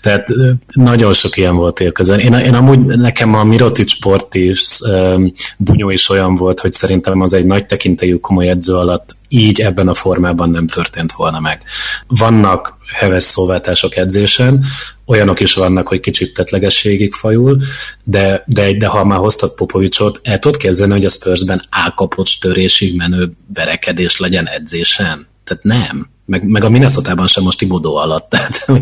[0.00, 0.28] Tehát
[0.74, 2.18] nagyon sok ilyen volt élközön.
[2.18, 7.20] Én, én amúgy nekem a Mirotic sport is um, bunyó is olyan volt, hogy szerintem
[7.20, 11.62] az egy nagy tekintélyű komoly edző alatt így ebben a formában nem történt volna meg.
[12.06, 14.64] Vannak heves szóváltások edzésen,
[15.06, 17.62] olyanok is vannak, hogy kicsit tetlegességig fajul,
[18.04, 22.96] de, de, de ha már hoztad Popovicsot, el tudod képzelni, hogy a Spursben álkapocs törésig
[22.96, 25.26] menő verekedés legyen edzésen?
[25.44, 28.78] Tehát nem meg, meg a minnesota sem most Tibodó alatt, tehát hát,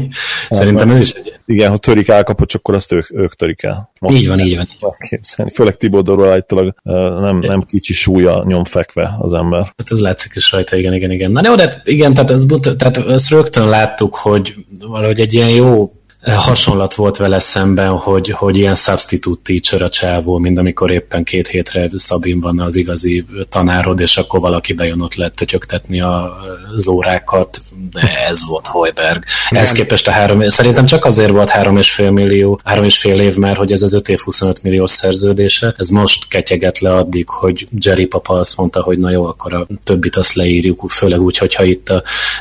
[0.48, 1.40] szerintem ez is egy...
[1.46, 3.90] Igen, ha törik elkapocs, akkor azt ők, ők törik el.
[4.00, 4.68] Most így van, így van.
[5.08, 5.52] Képzelni.
[5.52, 6.74] Főleg Tibodóról állítólag
[7.20, 9.60] nem, nem kicsi súlya nyom fekve az ember.
[9.60, 11.30] Hát ez látszik is rajta, igen, igen, igen.
[11.30, 15.92] Na jó, de igen, tehát, ez, tehát ezt rögtön láttuk, hogy valahogy egy ilyen jó
[16.30, 21.48] hasonlat volt vele szemben, hogy, hogy ilyen substitute teacher a csávó, mint amikor éppen két
[21.48, 27.58] hétre Szabin van az igazi tanárod, és akkor valaki bejön ott lehet tötyögtetni az órákat,
[27.90, 29.24] de ez volt Hojberg.
[29.50, 33.20] Ez képest a három, szerintem csak azért volt három és fél millió, három és fél
[33.20, 35.74] év már, hogy ez az öt év 25 millió szerződése.
[35.78, 39.66] Ez most ketyeget le addig, hogy Jerry Papa azt mondta, hogy na jó, akkor a
[39.84, 41.92] többit azt leírjuk, főleg úgy, hogyha itt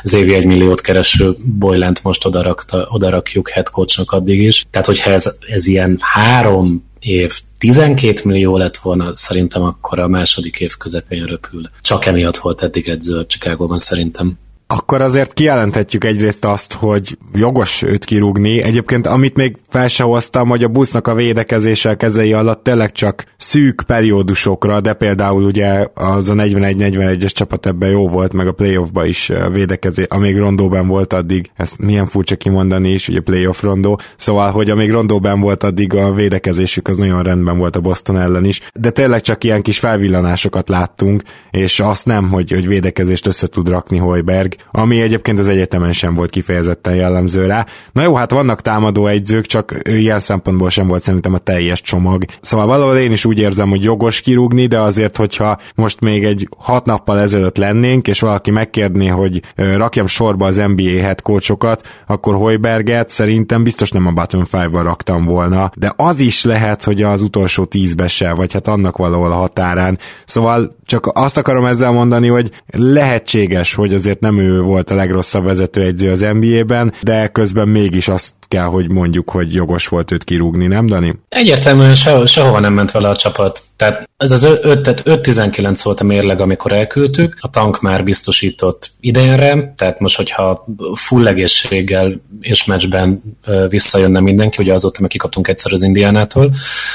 [0.02, 4.64] az évi egy milliót kereső Boylent most odarakta, odarakjuk head coachnak addig is.
[4.70, 10.60] Tehát, hogyha ez, ez ilyen három év 12 millió lett volna, szerintem akkor a második
[10.60, 11.62] év közepén röpül.
[11.80, 14.38] Csak emiatt volt eddig edző a Chicagóban szerintem
[14.72, 18.62] akkor azért kijelenthetjük egyrészt azt, hogy jogos őt kirúgni.
[18.62, 22.92] Egyébként amit még fel se hoztam, hogy a busznak a védekezése a kezei alatt tényleg
[22.92, 28.52] csak szűk periódusokra, de például ugye az a 41-41-es csapat ebben jó volt, meg a
[28.52, 34.00] playoffba is védekezés, amíg rondóban volt addig, ezt milyen furcsa kimondani is, ugye playoff rondó,
[34.16, 38.44] szóval, hogy amíg rondóban volt addig a védekezésük az nagyon rendben volt a Boston ellen
[38.44, 43.46] is, de tényleg csak ilyen kis felvillanásokat láttunk, és azt nem, hogy, hogy védekezést össze
[43.46, 47.66] tud rakni Hoiberg, ami egyébként az egyetemen sem volt kifejezetten jellemző rá.
[47.92, 52.24] Na jó, hát vannak támadó egyzők, csak ilyen szempontból sem volt szerintem a teljes csomag.
[52.40, 56.48] Szóval valahol én is úgy érzem, hogy jogos kirúgni, de azért, hogyha most még egy
[56.58, 62.34] hat nappal ezelőtt lennénk, és valaki megkérné, hogy rakjam sorba az NBA head coachokat, akkor
[62.34, 67.22] Hoiberget szerintem biztos nem a bottom 5 raktam volna, de az is lehet, hogy az
[67.22, 69.98] utolsó tízbe se, vagy hát annak valahol a határán.
[70.24, 75.44] Szóval csak azt akarom ezzel mondani, hogy lehetséges, hogy azért nem ő volt a legrosszabb
[75.44, 80.66] vezetőegyző az NBA-ben, de közben mégis azt kell, hogy mondjuk, hogy jogos volt őt kirúgni,
[80.66, 81.18] nem Dani?
[81.28, 83.62] Egyértelműen se, sehova nem ment vele a csapat.
[83.76, 90.00] Tehát ez az 5-19 volt a mérleg, amikor elküldtük, a tank már biztosított idénre, tehát
[90.00, 93.22] most, hogyha full egészséggel és meccsben
[93.68, 96.50] visszajönne mindenki, ugye azóta meg kikaptunk egyszer az Indiánától,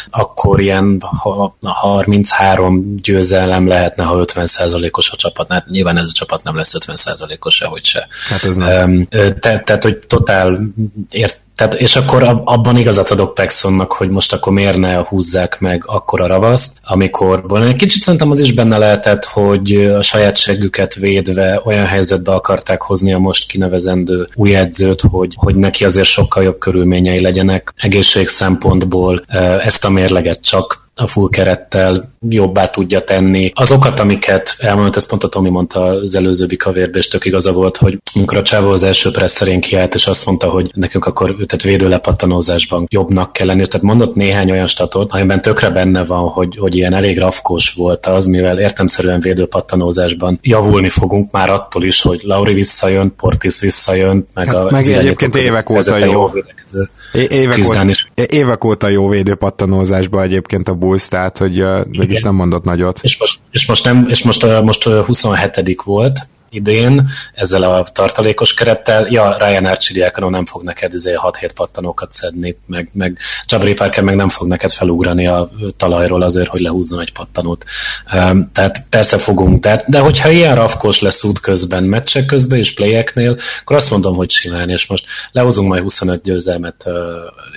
[0.10, 1.02] akkor ilyen
[1.62, 5.48] 33 győzelem lehetne, ha 50%-os a csapat.
[5.52, 8.08] Hát nyilván ez a csapat nem lesz 50%-os sehogy se.
[8.30, 9.08] Hát ez nem.
[9.10, 10.60] Te, tehát, hogy totál
[11.12, 15.84] ért, tehát, és akkor abban igazat adok Paxsonnak, hogy most akkor miért ne húzzák meg
[15.86, 21.62] akkor a ravaszt, amikor egy kicsit szerintem az is benne lehetett, hogy a sajátságüket védve
[21.66, 26.58] olyan helyzetbe akarták hozni a most kinevezendő új edzőt, hogy, hogy neki azért sokkal jobb
[26.58, 29.24] körülményei legyenek egészség szempontból.
[29.64, 33.52] Ezt a mérleget csak a full kerettel jobbá tudja tenni.
[33.56, 37.78] Azokat, amiket elmondott, ez pont a Tomi mondta az előző kavérbe, és tök igaza volt,
[37.78, 41.62] hogy amikor a Csávó az első presszerén kiállt, és azt mondta, hogy nekünk akkor tehát
[41.62, 43.68] védőlepattanózásban jobbnak kell lenni.
[43.68, 48.06] Tehát mondott néhány olyan statot, amiben tökre benne van, hogy, hogy ilyen elég rafkós volt
[48.06, 54.48] az, mivel értemszerűen védőpattanózásban javulni fogunk már attól is, hogy Lauri visszajön, Portis visszajön, meg,
[54.48, 56.12] hát, a, meg egyébként évek óta jó.
[56.12, 56.30] jó
[57.30, 57.86] évek, óta,
[58.26, 63.00] évek óta jó védőpattanózásban egyébként a Bulls, tehát hogy uh, mégis nem mondott nagyot.
[63.02, 68.54] És most, és most, nem, és most, uh, most 27 volt, idén ezzel a tartalékos
[68.54, 74.04] kerettel, ja, Ryan Archie nem fog neked 6-7 izé pattanókat szedni, meg, meg Jabri Parker
[74.04, 77.64] meg nem fog neked felugrani a talajról azért, hogy lehúzzon egy pattanót.
[78.14, 82.74] Um, tehát persze fogunk, de, de hogyha ilyen rafkos lesz út közben, meccsek közben és
[82.74, 86.94] playeknél, akkor azt mondom, hogy simán, és most lehozunk majd 25 győzelmet uh,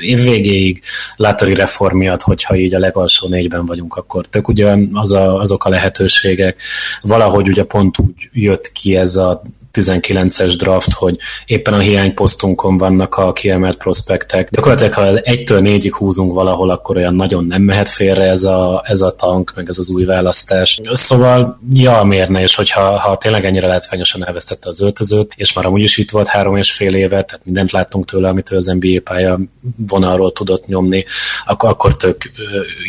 [0.01, 0.83] évvégéig,
[1.17, 5.65] Látari reform miatt, hogyha így a legalsó négyben vagyunk, akkor tök ugye az a, azok
[5.65, 6.63] a lehetőségek,
[7.03, 13.15] valahogy ugye pont úgy jött ki ez a 19-es draft, hogy éppen a hiányposztunkon vannak
[13.15, 14.51] a kiemelt prospektek.
[14.51, 19.01] Gyakorlatilag, ha egytől négyig húzunk valahol, akkor olyan nagyon nem mehet félre ez a, ez
[19.01, 20.81] a tank, meg ez az új választás.
[20.93, 25.67] Szóval, ja, miért ne, és hogyha ha tényleg ennyire látványosan elvesztette az öltözőt, és már
[25.67, 29.01] amúgy is itt volt három és fél éve, tehát mindent láttunk tőle, amit az NBA
[29.05, 29.39] pálya
[29.77, 31.05] vonalról tudott nyomni,
[31.45, 32.31] akkor, akkor tök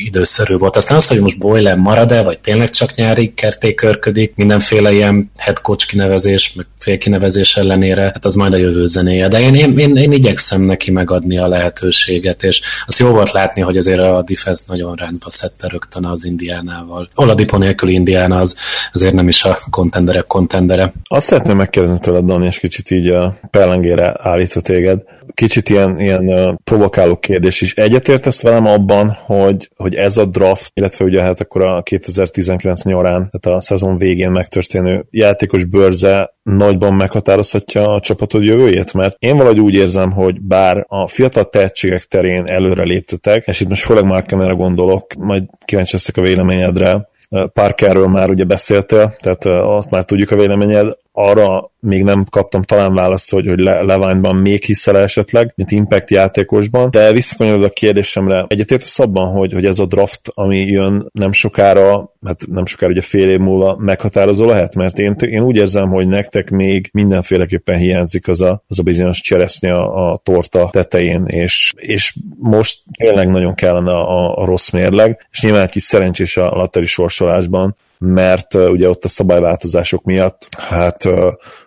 [0.06, 0.76] időszerű volt.
[0.76, 5.88] Aztán az, hogy most Boylan marad-e, vagy tényleg csak nyári kertékörködik, mindenféle ilyen head coach
[5.88, 9.28] kinevezés, meg félkinevezés ellenére, hát az majd a jövő zenéje.
[9.28, 13.62] De én, én, én, én igyekszem neki megadni a lehetőséget, és az jó volt látni,
[13.62, 17.10] hogy azért a defense nagyon ráncba szedte rögtön az Indiánával.
[17.16, 18.56] Oladipo nélkül Indiana az
[18.94, 20.94] azért nem is a kontenderek kontendere.
[21.04, 25.00] Azt szeretném megkérdezni tőled, Dani, és kicsit így a pellengére állítva téged.
[25.34, 27.74] Kicsit ilyen, ilyen provokáló kérdés is.
[27.74, 33.30] Egyetértesz velem abban, hogy, hogy ez a draft, illetve ugye hát akkor a 2019 nyarán,
[33.32, 39.60] tehát a szezon végén megtörténő játékos bőrze nagyban meghatározhatja a csapatod jövőjét, mert én valahogy
[39.60, 44.54] úgy érzem, hogy bár a fiatal tehetségek terén előre léptetek, és itt most főleg Markenere
[44.54, 47.10] gondolok, majd kíváncsi leszek a véleményedre,
[47.54, 52.94] Parkerről már ugye beszéltél, tehát azt már tudjuk a véleményed, arra még nem kaptam talán
[52.94, 59.00] választ, hogy, hogy Levine-ban még hiszel esetleg, mint Impact játékosban, de visszakanyarod a kérdésemre, egyetértesz
[59.00, 63.30] abban, hogy, hogy ez a draft, ami jön nem sokára, hát nem sokára ugye fél
[63.30, 68.42] év múlva meghatározó lehet, mert én, én úgy érzem, hogy nektek még mindenféleképpen hiányzik az
[68.42, 73.92] a, az a bizonyos cseresznye a, a torta tetején, és, és most tényleg nagyon kellene
[73.92, 79.04] a, a rossz mérleg, és nyilván egy kis szerencsés a lateri sorsolásban, mert ugye ott
[79.04, 81.04] a szabályváltozások miatt, hát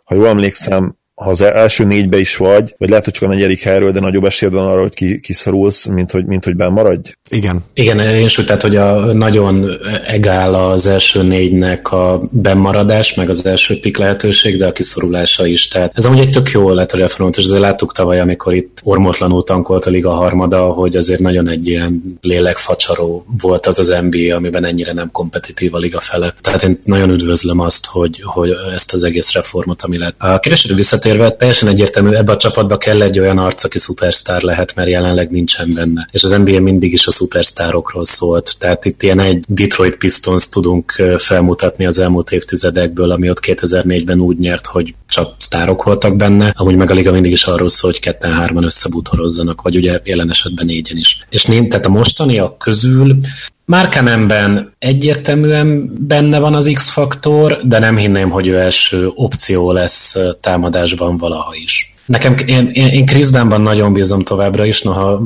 [0.05, 3.63] ha jól emlékszem, ha az első négybe is vagy, vagy lehet, hogy csak a negyedik
[3.63, 7.13] helyről, de nagyobb esélyed van arra, hogy ki, kiszorulsz, mint hogy, mint hogy maradj?
[7.31, 7.65] Igen.
[7.75, 9.71] Igen, én is tehát, hogy a nagyon
[10.07, 15.69] egál az első négynek a bennmaradás, meg az első pik lehetőség, de a kiszorulása is.
[15.69, 18.81] Tehát ez amúgy egy tök jó lett a reformot, és azért láttuk tavaly, amikor itt
[18.83, 24.37] ormotlanul tankolt a liga harmada, hogy azért nagyon egy ilyen lélekfacsaró volt az az NBA,
[24.37, 26.35] amiben ennyire nem kompetitív a liga fele.
[26.41, 30.15] Tehát én nagyon üdvözlöm azt, hogy, hogy ezt az egész reformot, ami lett.
[30.19, 34.75] A kérdésre visszatérve, teljesen egyértelmű, ebbe a csapatba kell egy olyan arc, aki szupersztár lehet,
[34.75, 36.09] mert jelenleg nincsen benne.
[36.11, 38.55] És az NBA mindig is a szupersztárokról szólt.
[38.59, 44.39] Tehát itt ilyen egy Detroit Pistons tudunk felmutatni az elmúlt évtizedekből, ami ott 2004-ben úgy
[44.39, 48.01] nyert, hogy csak sztárok voltak benne, amúgy meg a liga mindig is arról szól, hogy
[48.01, 51.27] ketten-hárman összebútorozzanak, vagy ugye jelen esetben négyen is.
[51.29, 53.17] És nem, tehát a mostaniak közül
[53.67, 61.17] Márkanemben egyértelműen benne van az X-faktor, de nem hinném, hogy ő első opció lesz támadásban
[61.17, 61.94] valaha is.
[62.07, 65.23] Nekem, én, én, én Chris Dunnban nagyon bízom továbbra is, noha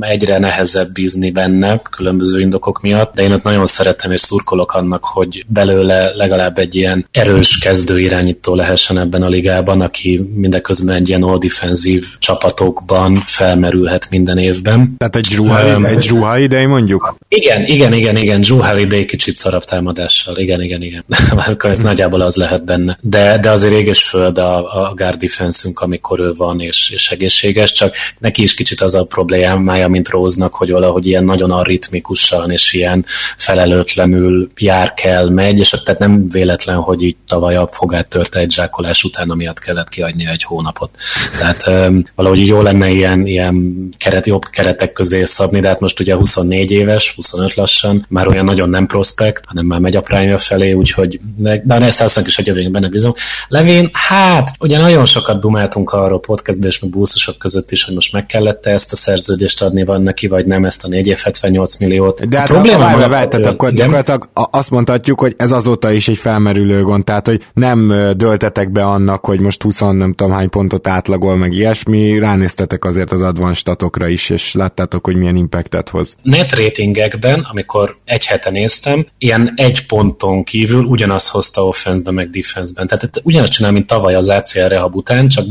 [0.00, 5.04] egyre nehezebb bízni benne, különböző indokok miatt, de én ott nagyon szeretem és szurkolok annak,
[5.04, 11.08] hogy belőle legalább egy ilyen erős kezdő irányító lehessen ebben a ligában, aki mindeközben egy
[11.08, 14.94] ilyen all defensív csapatokban felmerülhet minden évben.
[14.98, 17.16] Tehát egy Drew, um, egy Drew Holiday mondjuk?
[17.28, 21.04] Igen, igen, igen, igen, Drew Holiday kicsit szarabb támadással, igen, igen, igen.
[21.82, 22.98] Nagyjából az lehet benne.
[23.00, 27.72] De, de azért éges föld a, a guard defense amikor ő van és, és egészséges,
[27.72, 32.72] csak neki is kicsit az a problémája, mint Róznak, hogy valahogy ilyen nagyon arritmikusan és
[32.72, 33.04] ilyen
[33.36, 38.52] felelőtlenül jár kell, megy, és tehát nem véletlen, hogy így tavaly a fogát törte egy
[38.52, 40.90] zsákolás után, amiatt kellett kiadni egy hónapot.
[41.38, 46.00] Tehát um, valahogy jó lenne ilyen, ilyen keret, jobb keretek közé szabni, de hát most
[46.00, 50.38] ugye 24 éves, 25 lassan, már olyan nagyon nem prospekt, hanem már megy a prime
[50.38, 53.12] felé, úgyhogy de, de szállszak is a jövőjén benne bizony.
[53.48, 58.12] Levén, hát, ugye nagyon sokat dumáltunk arról podcastben és meg buszosok között is, hogy most
[58.12, 62.28] meg kellett ezt a szerződést adni van neki, vagy nem ezt a 478 milliót.
[62.28, 63.86] De hát a probléma várj, várj, tehát akkor igen?
[63.86, 68.82] gyakorlatilag azt mondhatjuk, hogy ez azóta is egy felmerülő gond, tehát hogy nem döltetek be
[68.84, 73.56] annak, hogy most 20 nem tudom hány pontot átlagol, meg ilyesmi, ránéztetek azért az advanced
[73.56, 76.16] statokra is, és láttátok, hogy milyen impactet hoz.
[76.22, 82.86] Net ratingekben, amikor egy hete néztem, ilyen egy ponton kívül ugyanazt hozta offense meg defense-ben.
[82.86, 85.46] Tehát ugyanazt csinál, mint tavaly az ACL rehab után, csak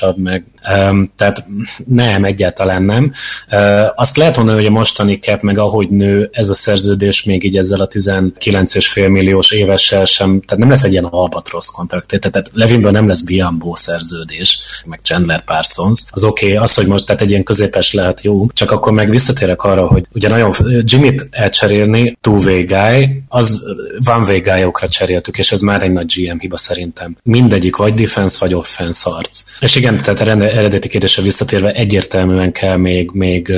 [0.00, 0.44] dinamikusabb, meg
[0.90, 1.44] um, tehát
[1.86, 3.12] nem, egyáltalán nem.
[3.50, 7.44] Uh, azt lehet mondani, hogy a mostani cap, meg ahogy nő ez a szerződés még
[7.44, 12.50] így ezzel a 19,5 milliós évessel sem, tehát nem lesz egy ilyen albatrosz kontrakt, tehát
[12.52, 16.04] Levinből nem lesz Biambó szerződés, meg Chandler Parsons.
[16.10, 19.10] Az oké, okay, az, hogy most tehát egy ilyen középes lehet jó, csak akkor meg
[19.10, 20.52] visszatérek arra, hogy ugye nagyon
[20.84, 23.62] Jimmy-t elcserélni, two-way guy, az
[24.06, 27.16] one-way guy cseréltük, és ez már egy nagy GM hiba szerintem.
[27.22, 29.42] Mindegyik vagy defense, vagy offense arc.
[29.60, 33.52] És igen, tehát eredeti kérdésre visszatérve egyértelműen kell még, még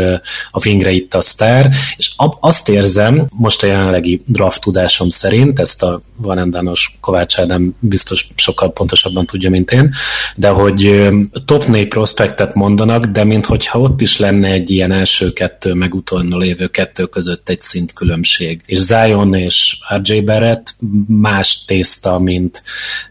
[0.51, 5.83] a Vingre itt a sztár, és azt érzem, most a jelenlegi draft tudásom szerint, ezt
[5.83, 9.91] a Vanendános Kovács Ádám biztos sokkal pontosabban tudja, mint én,
[10.37, 11.09] de hogy
[11.45, 16.39] top 4 prospektet mondanak, de minthogyha ott is lenne egy ilyen első kettő, meg utolnó
[16.39, 18.63] lévő kettő között egy szint különbség.
[18.67, 22.63] És Zion és RJ Barrett más tészta, mint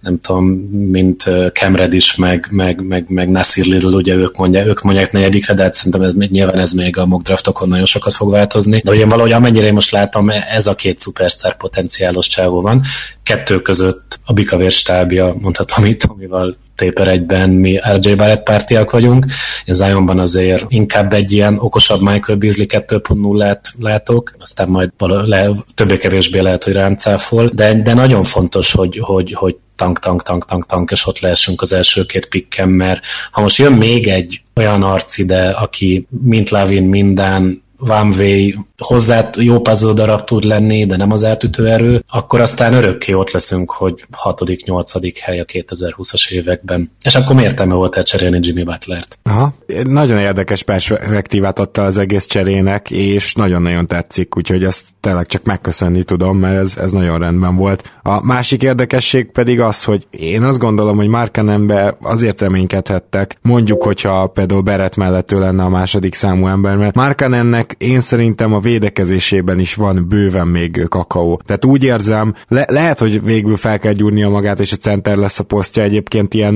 [0.02, 1.24] nem tudom, mint
[1.54, 5.64] Cam Reddish, meg, meg, meg, meg Nasir Little, ugye ők mondják, ők mondják negyedikre, de
[5.64, 8.82] hát szerintem ez, nyilván ez még a mock draftokon nagyon sokat fog változni.
[8.84, 12.82] De ugye valahogy amennyire én most látom, ez a két szupersztár potenciálos csávó van.
[13.24, 19.26] Kettő között a Bikavér stábja, mondhatom itt, amivel Taper egyben mi RJ Barrett pártiak vagyunk.
[19.66, 26.40] Én Zionban azért inkább egy ilyen okosabb Michael Beasley 2.0-át látok, aztán majd le, többé-kevésbé
[26.40, 30.66] lehet, hogy rám cáfol, de, de nagyon fontos, hogy, hogy, hogy tank, tank, tank, tank,
[30.66, 34.84] tank, és ott lehessünk az első két pikkem, mert ha most jön még egy olyan
[34.84, 40.98] arc ide, aki mint Lavin minden One Way hozzá jó puzzle darab tud lenni, de
[40.98, 46.32] nem az átütő erő, akkor aztán örökké ott leszünk, hogy hatodik, nyolcadik hely a 2020-as
[46.32, 46.92] években.
[47.04, 49.18] És akkor miért nem volt elcserélni Jimmy Butlert?
[49.24, 49.54] Aha.
[49.84, 56.04] Nagyon érdekes perspektívát adta az egész cserének, és nagyon-nagyon tetszik, úgyhogy ezt tényleg csak megköszönni
[56.04, 57.94] tudom, mert ez, ez nagyon rendben volt.
[58.04, 64.28] A másik érdekesség pedig az, hogy én azt gondolom, hogy Markenenbe azért reménykedhettek, mondjuk, hogyha
[64.28, 69.76] például Beret mellett lenne a második számú ember, mert Markenennek én szerintem a védekezésében is
[69.76, 71.42] van bőven még kakaó.
[71.46, 75.40] Tehát úgy érzem, le- lehet, hogy végül fel kell gyúrnia magát, és a center lesz
[75.40, 76.54] a posztja egyébként ilyen,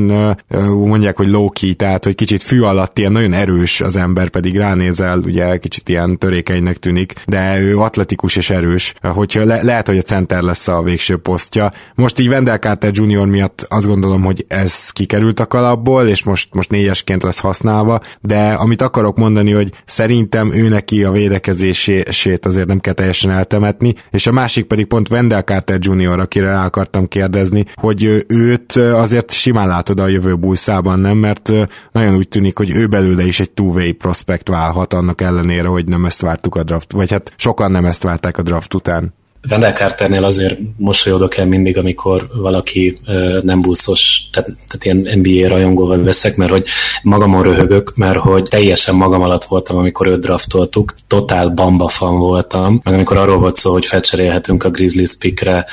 [0.86, 4.58] mondják, hogy low key, tehát hogy kicsit fű alatt ilyen nagyon erős az ember, pedig
[4.58, 9.98] ránézel, ugye kicsit ilyen törékenynek tűnik, de ő atletikus és erős, hogyha le- lehet, hogy
[9.98, 11.72] a center lesz a végső posztja.
[11.96, 13.26] Most így Wendell Carter Jr.
[13.26, 18.54] miatt azt gondolom, hogy ez kikerült a kalapból, és most, most négyesként lesz használva, de
[18.54, 24.28] amit akarok mondani, hogy szerintem ő neki a védekezését azért nem kell teljesen eltemetni, és
[24.28, 29.68] a másik pedig pont Wendell Carter Jr., akire rá akartam kérdezni, hogy őt azért simán
[29.68, 31.18] látod a jövő buszában, nem?
[31.18, 31.52] Mert
[31.92, 36.06] nagyon úgy tűnik, hogy ő belőle is egy two-way prospect válhat annak ellenére, hogy nem
[36.06, 39.14] ezt vártuk a draft, vagy hát sokan nem ezt várták a draft után.
[39.50, 42.98] Wendell Carternél azért mosolyodok el mindig, amikor valaki
[43.42, 46.66] nem buszos, tehát, tehát ilyen NBA rajongóval veszek, mert hogy
[47.04, 52.80] magamon röhögök, mert hogy teljesen magam alatt voltam, amikor őt draftoltuk, totál bamba fan voltam,
[52.84, 55.66] meg amikor arról volt szó, hogy felcserélhetünk a Grizzlies pickre,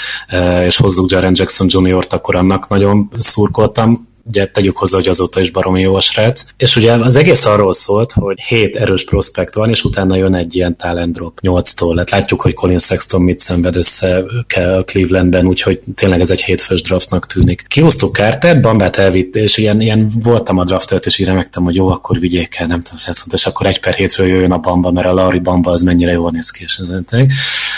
[0.65, 5.51] és hozzuk Jaren Jackson Jr.-t, akkor annak nagyon szurkoltam, ugye tegyük hozzá, hogy azóta is
[5.51, 6.45] baromi jó a srác.
[6.57, 10.55] És ugye az egész arról szólt, hogy hét erős prospekt van, és utána jön egy
[10.55, 11.95] ilyen talent drop 8-tól.
[11.97, 16.83] Hát látjuk, hogy Colin Sexton mit szenved össze a Clevelandben, úgyhogy tényleg ez egy hétfős
[16.83, 17.65] draftnak tűnik.
[17.69, 21.89] Kihoztuk Carter, Bambát elvitt, és ilyen, ilyen voltam a draftet, és így remektem, hogy jó,
[21.89, 25.07] akkor vigyék el, nem tudom, Sexton, és akkor egy per hétről jöjjön a Bamba, mert
[25.07, 26.81] a Larry Bamba az mennyire jól néz ki, és,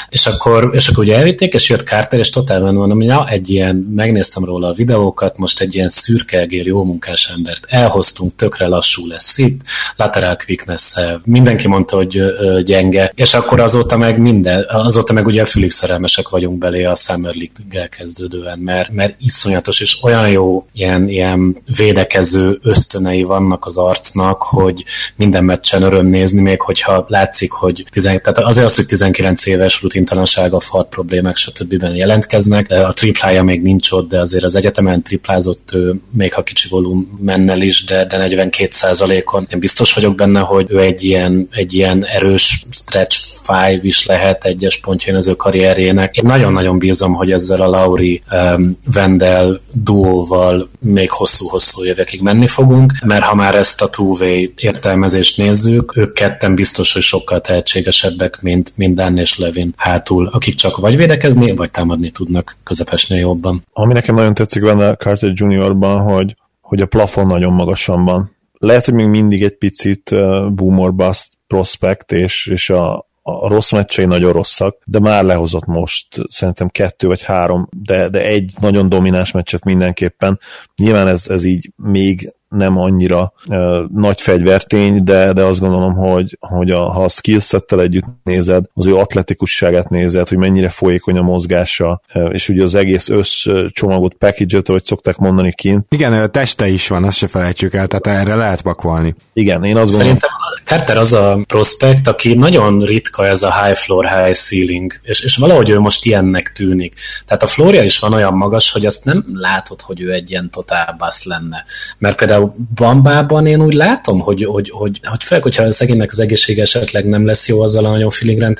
[0.08, 3.50] és akkor, és akkor ugye elvitték, és jött Carter, és totálban mondom, hogy na, egy
[3.50, 5.88] ilyen, megnéztem róla a videókat, most egy ilyen
[6.36, 9.60] szürkelgér, jó munkás embert elhoztunk, tökre lassú lesz itt,
[9.96, 10.94] lateral quickness
[11.24, 12.22] mindenki mondta, hogy
[12.64, 17.34] gyenge, és akkor azóta meg minden, azóta meg ugye fülig szerelmesek vagyunk belé a Summer
[17.34, 24.42] League-gel kezdődően, mert, mert iszonyatos, és olyan jó ilyen, ilyen védekező ösztönei vannak az arcnak,
[24.42, 24.84] hogy
[25.16, 29.82] minden meccsen öröm nézni, még hogyha látszik, hogy tizen, tehát azért az, hogy 19 éves
[29.82, 31.82] rutintalansága, fart problémák, stb.
[31.94, 32.70] jelentkeznek.
[32.70, 37.60] A triplája még nincs ott, de azért az egyetemen triplázott ő, még ha kicsi volumennel
[37.60, 42.04] is, de, de 42 on Én biztos vagyok benne, hogy ő egy ilyen, egy ilyen
[42.06, 46.16] erős stretch five is lehet egyes pontjain az ő karrierjének.
[46.16, 52.92] Én nagyon-nagyon bízom, hogy ezzel a Lauri um, Vendel duóval még hosszú-hosszú évekig menni fogunk,
[53.04, 54.16] mert ha már ezt a two
[54.56, 60.54] értelmezést nézzük, ők ketten biztos, hogy sokkal tehetségesebbek, mint, mint Dan és Levin hátul, akik
[60.54, 63.64] csak vagy védekezni, vagy támadni tudnak közepesnél jobban.
[63.72, 66.15] Ami nekem nagyon tetszik benne Carter Juniorban, hogy,
[66.60, 68.36] hogy a plafon nagyon magasan van.
[68.52, 73.72] Lehet, hogy még mindig egy picit uh, boomer bust prospect, és, és a, a rossz
[73.72, 78.88] meccsei nagyon rosszak, de már lehozott most szerintem kettő vagy három, de, de egy nagyon
[78.88, 80.40] domináns meccset mindenképpen.
[80.76, 83.56] Nyilván ez, ez így még nem annyira uh,
[83.94, 88.86] nagy fegyvertény, de, de azt gondolom, hogy, hogy a, ha a skillsettel együtt nézed, az
[88.86, 94.68] ő atletikusságát nézed, hogy mennyire folyékony a mozgása, uh, és ugye az egész összcsomagot, package-et,
[94.68, 95.86] ahogy szokták mondani kint.
[95.88, 99.14] Igen, a teste is van, azt se felejtsük el, tehát erre lehet pakolni.
[99.32, 99.98] Igen, én azt gondolom...
[99.98, 100.30] Szerintem
[100.66, 105.36] Carter az a prospekt, aki nagyon ritka ez a high floor, high ceiling, és, és
[105.36, 106.94] valahogy ő most ilyennek tűnik.
[107.26, 110.50] Tehát a flória is van olyan magas, hogy azt nem látod, hogy ő egy ilyen
[110.50, 111.64] totál lenne.
[111.98, 112.35] Mert például
[112.74, 117.08] Bambában én úgy látom, hogy, hogy, hogy, hogy főleg, hogyha a szegénynek az egészség esetleg
[117.08, 118.56] nem lesz jó azzal a nagyon filigrán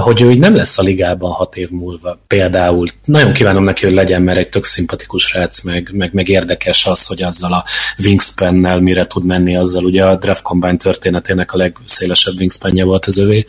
[0.00, 2.88] hogy ő így nem lesz a ligában hat év múlva például.
[3.04, 7.06] Nagyon kívánom neki, hogy legyen, mert egy tök szimpatikus rác, meg, meg, meg érdekes az,
[7.06, 7.64] hogy azzal a
[8.04, 9.84] wingspannel mire tud menni azzal.
[9.84, 13.46] Ugye a draft combine történetének a legszélesebb wingspanje volt az övé.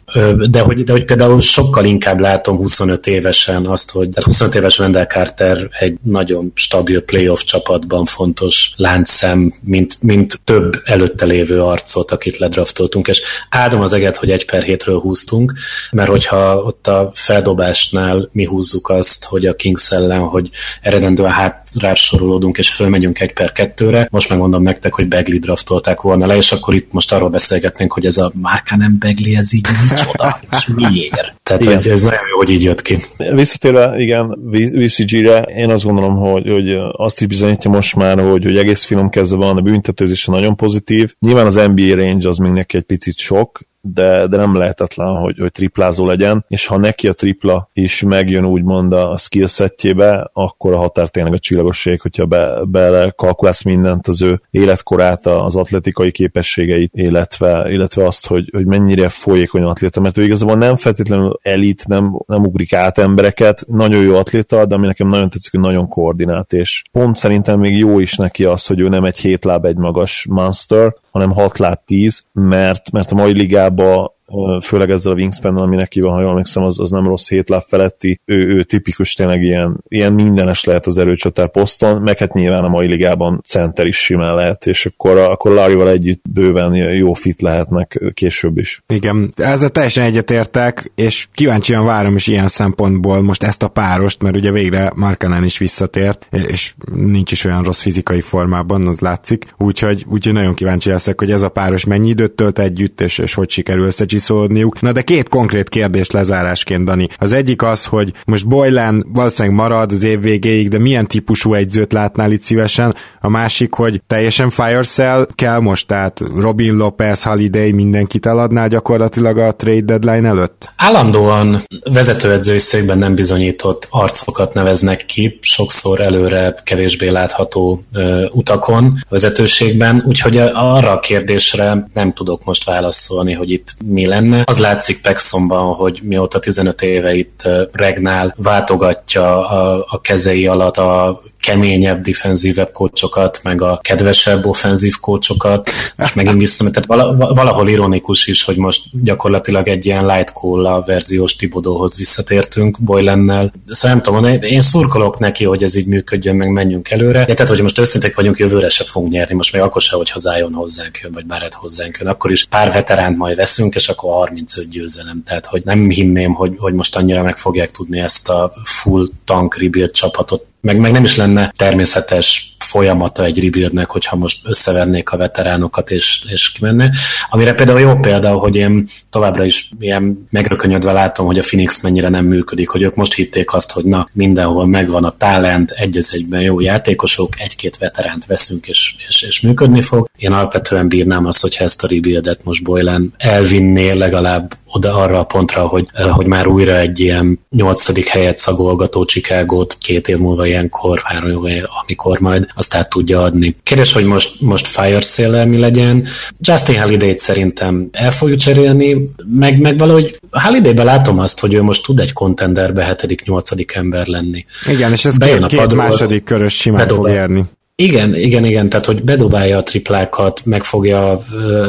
[0.50, 4.80] De hogy, de hogy például sokkal inkább látom 25 évesen azt, hogy tehát 25 éves
[4.80, 8.74] Wendell Carter egy nagyon stabil playoff csapatban fontos
[9.04, 14.46] láncszem, mint, mint több előtte lévő arcot, akit ledraftoltunk, és áldom az eget, hogy egy
[14.46, 15.54] per hétről húztunk,
[15.92, 20.50] mert hogyha ott a feldobásnál mi húzzuk azt, hogy a Kings ellen, hogy
[20.82, 26.26] eredendően hátrás sorolódunk, és fölmegyünk egy per kettőre, most megmondom nektek, hogy Begley draftolták volna
[26.26, 29.68] le, és akkor itt most arról beszélgetnénk, hogy ez a márka nem Begli, ez így
[29.90, 31.34] micsoda, és miért?
[31.44, 31.76] Tehát igen.
[31.76, 32.98] hogy ez nagyon jó, hogy így jött ki.
[33.18, 34.38] Visszatérve, igen,
[34.72, 39.10] VCG-re, én azt gondolom, hogy, hogy azt is bizonyítja most már, hogy, hogy egész finom
[39.10, 41.16] kezdve van, a büntetőzése nagyon pozitív.
[41.20, 45.38] Nyilván az NBA range az még neki egy picit sok, de, de nem lehetetlen, hogy,
[45.40, 50.78] hogy triplázó legyen, és ha neki a tripla is megjön úgymond a skillsetjébe, akkor a
[50.78, 57.72] határ tényleg a csillagosség, hogyha be, belekalkulálsz mindent, az ő életkorát, az atletikai képességeit, illetve,
[57.72, 62.46] illetve azt, hogy, hogy mennyire folyékony atléta, mert ő igazából nem feltétlenül elit, nem, nem
[62.46, 66.84] ugrik át embereket, nagyon jó atléta, de ami nekem nagyon tetszik, hogy nagyon koordinált, és
[66.92, 70.26] pont szerintem még jó is neki az, hogy ő nem egy hét láb egy magas
[70.30, 74.14] monster, hanem 6 láb 10, mert, mert a mai ligában 播。
[74.62, 77.62] Főleg ezzel a wingspan ami neki van, ha jól emlékszem, az, az nem rossz hét láb
[77.62, 82.64] feletti, ő, ő tipikus tényleg ilyen, ilyen mindenes lehet az erőcsatár poszton, meg hát nyilván
[82.64, 87.42] a mai ligában center is simán lehet, és akkor, akkor Larry-val együtt bőven jó fit
[87.42, 88.84] lehetnek később is.
[88.88, 94.36] Igen, ezzel teljesen egyetértek, és kíváncsian várom is ilyen szempontból most ezt a párost, mert
[94.36, 100.06] ugye végre Markanen is visszatért, és nincs is olyan rossz fizikai formában, az látszik, úgyhogy,
[100.08, 103.50] úgyhogy nagyon kíváncsi leszek, hogy ez a páros mennyi időt tölt együtt, és, és hogy
[103.50, 103.92] sikerül
[104.24, 104.82] összecsiszolódniuk.
[104.82, 107.08] Na de két konkrét kérdés lezárásként, Dani.
[107.18, 111.94] Az egyik az, hogy most Boylan valószínűleg marad az év végéig, de milyen típusú egyzőt
[111.94, 112.96] látnál itt szívesen?
[113.22, 119.38] A másik, hogy teljesen fire sell kell most, tehát Robin Lopez, Holiday, mindenkit eladnál gyakorlatilag
[119.38, 120.72] a trade deadline előtt?
[120.76, 130.04] Állandóan vezetőedzői székben nem bizonyított arcokat neveznek ki, sokszor előre kevésbé látható ö, utakon vezetőségben,
[130.08, 134.44] úgyhogy arra a kérdésre nem tudok most válaszolni, hogy itt mi lenne.
[134.46, 137.42] Az látszik Pexonban, hogy mióta 15 éve itt
[137.72, 145.70] regnál, váltogatja a, a kezei alatt a keményebb, defenzívebb kócsokat, meg a kedvesebb offenzív kócsokat,
[145.98, 151.36] és megint vissza, tehát valahol ironikus is, hogy most gyakorlatilag egy ilyen light cola verziós
[151.36, 153.54] Tibodóhoz visszatértünk Boylennel.
[153.68, 157.26] Szóval nem tudom, én szurkolok neki, hogy ez így működjön, meg menjünk előre.
[157.26, 160.12] De tehát, hogy most őszinték vagyunk, jövőre se fogunk nyerni, most még akkor se, hogy
[160.16, 164.12] Zion hozzánk jön, vagy Barrett hozzánk jön, akkor is pár veteránt majd veszünk, és akkor
[164.12, 165.24] 35 győzelem.
[165.26, 169.58] Tehát, hogy nem hinném, hogy, hogy most annyira meg fogják tudni ezt a full tank
[169.58, 175.18] rebuild csapatot meg, meg nem is lenne természetes folyamata egy rebuildnek, hogyha most összevernék a
[175.18, 176.92] veteránokat és, és kimenne.
[177.30, 182.10] Amire például jó példa, hogy én továbbra is ilyen megrökönyödve látom, hogy a Phoenix mennyire
[182.10, 186.42] nem működik, hogy ők most hitték azt, hogy na, mindenhol megvan a talent, egy egyben
[186.42, 190.10] jó játékosok, egy-két veteránt veszünk és, és, és működni fog.
[190.18, 195.24] Én alapvetően bírnám azt, hogyha ezt a rebuildet most Boylan elvinné legalább oda arra a
[195.24, 200.46] pontra, hogy, eh, hogy már újra egy ilyen nyolcadik helyet szagolgató Csikágót két év múlva
[200.54, 201.46] ilyenkor, három
[201.82, 203.56] amikor majd azt át tudja adni.
[203.64, 206.06] Kérdés, hogy most, most Fire sale mi legyen.
[206.40, 211.84] Justin Halliday-t szerintem el fogjuk cserélni, meg, meg valahogy Halliday-ben látom azt, hogy ő most
[211.84, 214.46] tud egy kontenderbe hetedik, nyolcadik ember lenni.
[214.68, 217.44] Igen, és ez Bejön két, két második körös simán fog érni.
[217.76, 221.12] Igen, igen, igen, tehát hogy bedobálja a triplákat, megfogja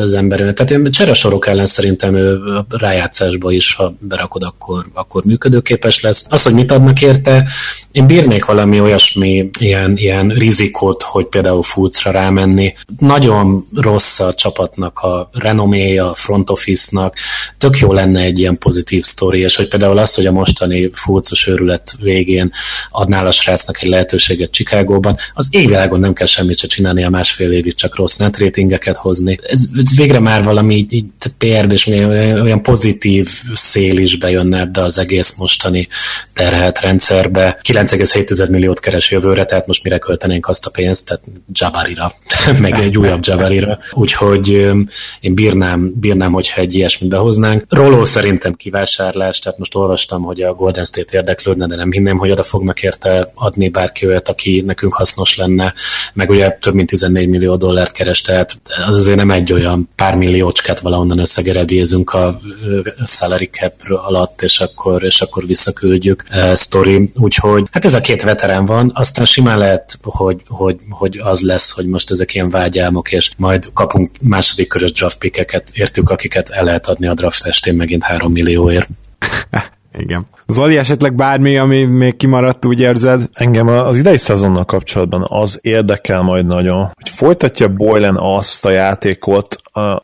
[0.01, 0.39] az ember.
[0.39, 6.27] Tehát én cseresorok ellen szerintem ő rájátszásba is, ha berakod, akkor, akkor működőképes lesz.
[6.29, 7.49] Az, hogy mit adnak érte,
[7.95, 12.75] én bírnék valami olyasmi ilyen, ilyen rizikót, hogy például Fulcra rámenni.
[12.99, 17.15] Nagyon rossz a csapatnak a renoméja, a front office-nak,
[17.59, 21.47] tök jó lenne egy ilyen pozitív sztori, és hogy például az, hogy a mostani Fulcos
[21.47, 22.53] őrület végén
[22.91, 27.11] adnál a srácnak egy lehetőséget Csikágóban, az égvilágon világon nem kell semmit se csinálni a
[27.11, 29.39] másfél évig, csak rossz net ratingeket hozni.
[29.43, 29.67] Ez
[29.97, 31.05] végre már valami így, így
[31.39, 35.89] pr és olyan pozitív szél is bejönne ebbe az egész mostani
[36.33, 37.59] terhelt rendszerbe.
[37.87, 41.23] 9,7 milliót keres jövőre, tehát most mire költenénk azt a pénzt, tehát
[41.53, 42.13] Jabarira,
[42.61, 43.79] meg egy újabb Jabarira.
[43.93, 44.49] Úgyhogy
[45.21, 47.65] én bírnám, bírnám, hogyha egy ilyesmit behoznánk.
[47.69, 52.31] Roló szerintem kivásárlás, tehát most olvastam, hogy a Golden State érdeklődne, de nem hinném, hogy
[52.31, 55.75] oda fognak érte adni bárki olyat, aki nekünk hasznos lenne
[56.15, 60.15] meg ugye több mint 14 millió dollárt keres, tehát az azért nem egy olyan pár
[60.15, 62.41] milliócskát valahonnan összegerebézünk a
[63.05, 68.23] salary cap alatt, és akkor, és akkor visszaküldjük uh, story, úgyhogy hát ez a két
[68.23, 73.13] veterán van, aztán simán lehet, hogy, hogy, hogy az lesz, hogy most ezek ilyen vágyálmok,
[73.13, 77.75] és majd kapunk második körös draft pickeket, értük, akiket el lehet adni a draft estén
[77.75, 78.89] megint 3 millióért.
[79.99, 80.27] Igen.
[80.47, 83.29] Zoli, esetleg bármi, ami még kimaradt, úgy érzed?
[83.33, 89.57] Engem az idei szezonnal kapcsolatban az érdekel majd nagyon, hogy folytatja Boylan azt a játékot,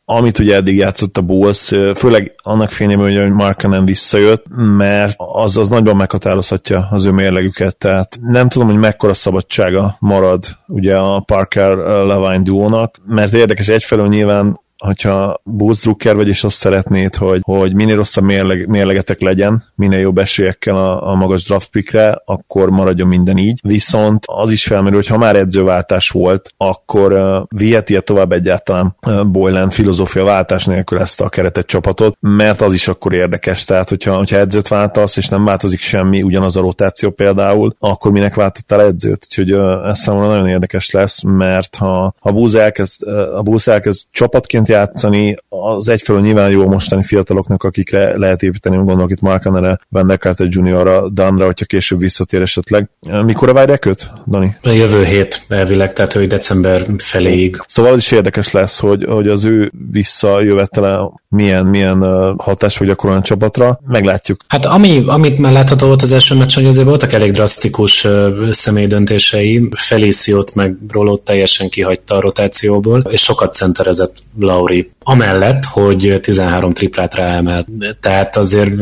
[0.04, 4.44] amit ugye eddig játszott a Bulls, főleg annak fényében, hogy Markanen visszajött,
[4.76, 10.44] mert az, az nagyon meghatározhatja az ő mérlegüket, tehát nem tudom, hogy mekkora szabadsága marad
[10.66, 16.56] ugye a Parker Levine duónak, mert érdekes egyfelől nyilván hogyha Bulls Drucker vagy, és azt
[16.56, 21.68] szeretnéd, hogy, hogy minél rosszabb mérleg, mérlegetek legyen, minél jobb esélyekkel a, a magas draft
[21.70, 23.60] pickre, akkor maradjon minden így.
[23.62, 28.96] Viszont az is felmerül, hogy ha már edzőváltás volt, akkor uh, viheti -e tovább egyáltalán
[29.06, 33.64] uh, Boylan filozófia váltás nélkül ezt a keretet csapatot, mert az is akkor érdekes.
[33.64, 38.34] Tehát, hogyha, hogyha edzőt váltasz, és nem változik semmi, ugyanaz a rotáció például, akkor minek
[38.34, 39.26] váltottál edzőt?
[39.28, 43.66] Úgyhogy uh, ez számomra nagyon érdekes lesz, mert ha, ha Bulls elkezd, uh, a Bulls
[43.66, 49.80] elkezd csapatként játszani, az egyfelől nyilván jó mostani fiataloknak, akikre lehet építeni, gondolok itt Markanere,
[49.88, 52.90] Van Carter Juniorra, Danra, hogyha később visszatér esetleg.
[53.24, 54.56] Mikor várják őt, Dani?
[54.62, 57.56] A jövő hét elvileg, tehát hogy december feléig.
[57.66, 62.02] Szóval az is érdekes lesz, hogy, hogy az ő visszajövetele milyen, milyen
[62.38, 63.80] hatás fog gyakorolni a csapatra.
[63.86, 64.40] Meglátjuk.
[64.48, 68.06] Hát ami, amit már látható volt az első meccs, hogy azért voltak elég drasztikus
[68.50, 69.68] személy döntései.
[69.76, 74.14] Feliciot meg Rolót teljesen kihagyta a rotációból, és sokat centerezett
[74.60, 74.90] Lauri.
[75.02, 77.66] Amellett, hogy 13 triplát ráemelt.
[78.00, 78.72] Tehát azért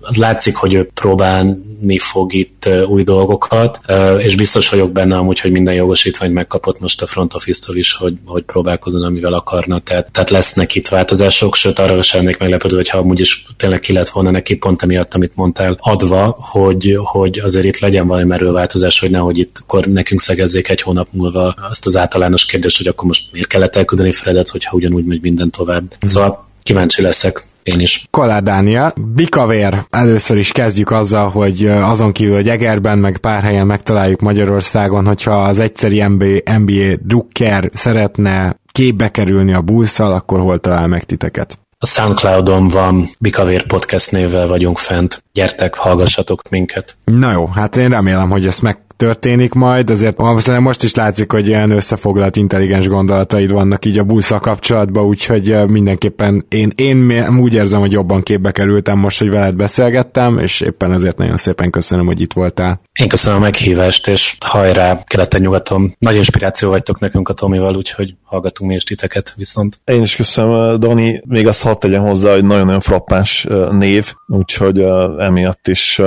[0.00, 3.80] az látszik, hogy ő próbálni fog itt új dolgokat,
[4.18, 8.14] és biztos vagyok benne amúgy, hogy minden jogosítványt megkapott most a front office-tól is, hogy,
[8.24, 9.78] hogy próbálkozzon, amivel akarna.
[9.78, 13.92] Tehát, tehát lesznek itt változások, sőt arra sem lennék meglepődő, hogyha amúgy is tényleg ki
[13.92, 19.00] lett volna neki pont emiatt, amit mondtál, adva, hogy, hogy azért itt legyen valami merőváltozás,
[19.00, 23.06] hogy nehogy itt akkor nekünk szegezzék egy hónap múlva azt az általános kérdést, hogy akkor
[23.06, 25.82] most miért kellett elküldeni Fredet, hogyha ugyanúgy megy minden tovább.
[25.82, 26.08] Mm.
[26.08, 28.06] Szóval kíváncsi leszek én is.
[28.10, 33.66] Kolá Dániel, Bikavér, először is kezdjük azzal, hogy azon kívül hogy Egerben, meg pár helyen
[33.66, 40.58] megtaláljuk Magyarországon, hogyha az egyszeri NBA, NBA drukker szeretne képbe kerülni a bullszal, akkor hol
[40.58, 41.58] talál meg titeket?
[41.78, 45.24] A Soundcloudon van, Bikavér Podcast névvel vagyunk fent.
[45.32, 46.96] Gyertek, hallgassatok minket.
[47.04, 51.32] Na jó, hát én remélem, hogy ezt meg történik majd, azért valószínűleg most is látszik,
[51.32, 57.54] hogy ilyen összefoglalt intelligens gondolataid vannak így a buszal kapcsolatban, úgyhogy mindenképpen én, én úgy
[57.54, 62.06] érzem, hogy jobban képbe kerültem most, hogy veled beszélgettem, és éppen ezért nagyon szépen köszönöm,
[62.06, 62.80] hogy itt voltál.
[63.00, 65.96] Én köszönöm a meghívást, és hajrá, keleten-nyugaton.
[65.98, 69.80] Nagy inspiráció vagytok nekünk a Tomival, úgyhogy hallgatunk mi is titeket viszont.
[69.84, 74.78] Én is köszönöm, Dani, még azt hadd tegyem hozzá, hogy nagyon-nagyon frappáns név, úgyhogy
[75.18, 76.00] emiatt is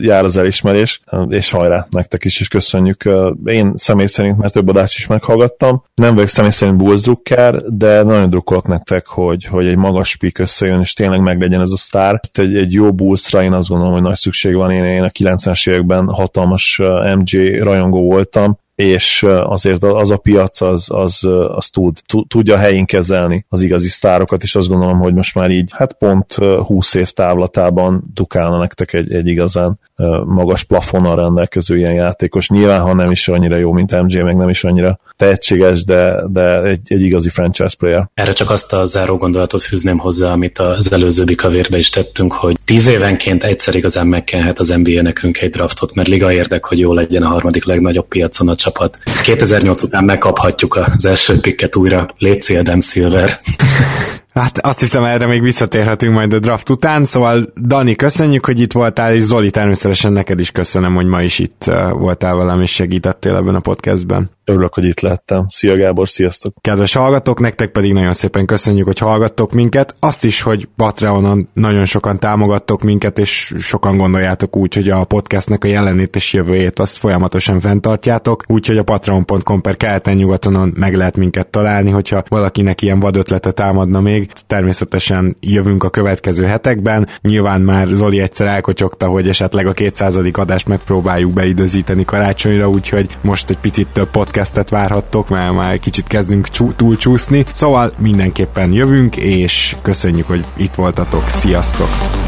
[0.00, 3.08] jár az elismerés, és hajrá, nektek is is köszönjük.
[3.44, 7.02] Én személy szerint már több adást is meghallgattam, nem vagyok személy szerint Bulls
[7.66, 11.76] de nagyon drukkolok nektek, hogy, hogy egy magas pik összejön, és tényleg meglegyen ez a
[11.76, 12.20] sztár.
[12.32, 14.70] Egy, egy jó Bullsra én azt gondolom, hogy nagy szükség van.
[14.70, 16.78] Én, én a 90-es években hatalmas
[17.18, 21.98] MJ rajongó voltam, és azért az a piac az, az, az tud,
[22.28, 26.34] tudja helyén kezelni az igazi sztárokat, és azt gondolom, hogy most már így, hát pont
[26.66, 29.78] 20 év távlatában dukálna nektek egy, egy igazán
[30.24, 32.48] magas plafonnal rendelkező ilyen játékos.
[32.48, 36.62] Nyilván, ha nem is annyira jó, mint MJ, meg nem is annyira tehetséges, de, de
[36.62, 38.08] egy, egy igazi franchise player.
[38.14, 42.56] Erre csak azt a záró gondolatot fűzném hozzá, amit az előző bikavérbe is tettünk, hogy
[42.64, 46.92] tíz évenként egyszer igazán megkenhet az NBA nekünk egy draftot, mert liga érdek, hogy jó
[46.92, 48.98] legyen a harmadik legnagyobb piacon a csapat.
[49.22, 52.08] 2008 után megkaphatjuk az első pikket újra.
[52.18, 53.38] Léci Adam Silver.
[54.38, 58.72] Hát azt hiszem erre még visszatérhetünk majd a draft után, szóval Dani, köszönjük, hogy itt
[58.72, 62.72] voltál, és Zoli természetesen neked is köszönöm, hogy ma is itt uh, voltál velem, és
[62.72, 64.30] segítettél ebben a podcastben.
[64.48, 65.44] Örülök, hogy itt lettem.
[65.48, 66.54] Szia Gábor, sziasztok!
[66.60, 69.94] Kedves hallgatók, nektek pedig nagyon szépen köszönjük, hogy hallgattok minket.
[70.00, 75.64] Azt is, hogy Patreonon nagyon sokan támogattok minket, és sokan gondoljátok úgy, hogy a podcastnek
[75.64, 81.16] a jelenét és jövőjét azt folyamatosan fenntartjátok, úgyhogy a patreon.com per keleten nyugatonon meg lehet
[81.16, 84.27] minket találni, hogyha valakinek ilyen vadötlete támadna még.
[84.46, 87.08] Természetesen jövünk a következő hetekben.
[87.20, 90.16] Nyilván már Zoli egyszer elkocsogta, hogy esetleg a 200.
[90.32, 96.06] adást megpróbáljuk beidőzíteni karácsonyra, úgyhogy most egy picit több podcast podcastet várhattok, mert már kicsit
[96.06, 97.44] kezdünk csú- túlcsúszni.
[97.52, 101.28] Szóval mindenképpen jövünk, és köszönjük, hogy itt voltatok.
[101.28, 102.27] Sziasztok!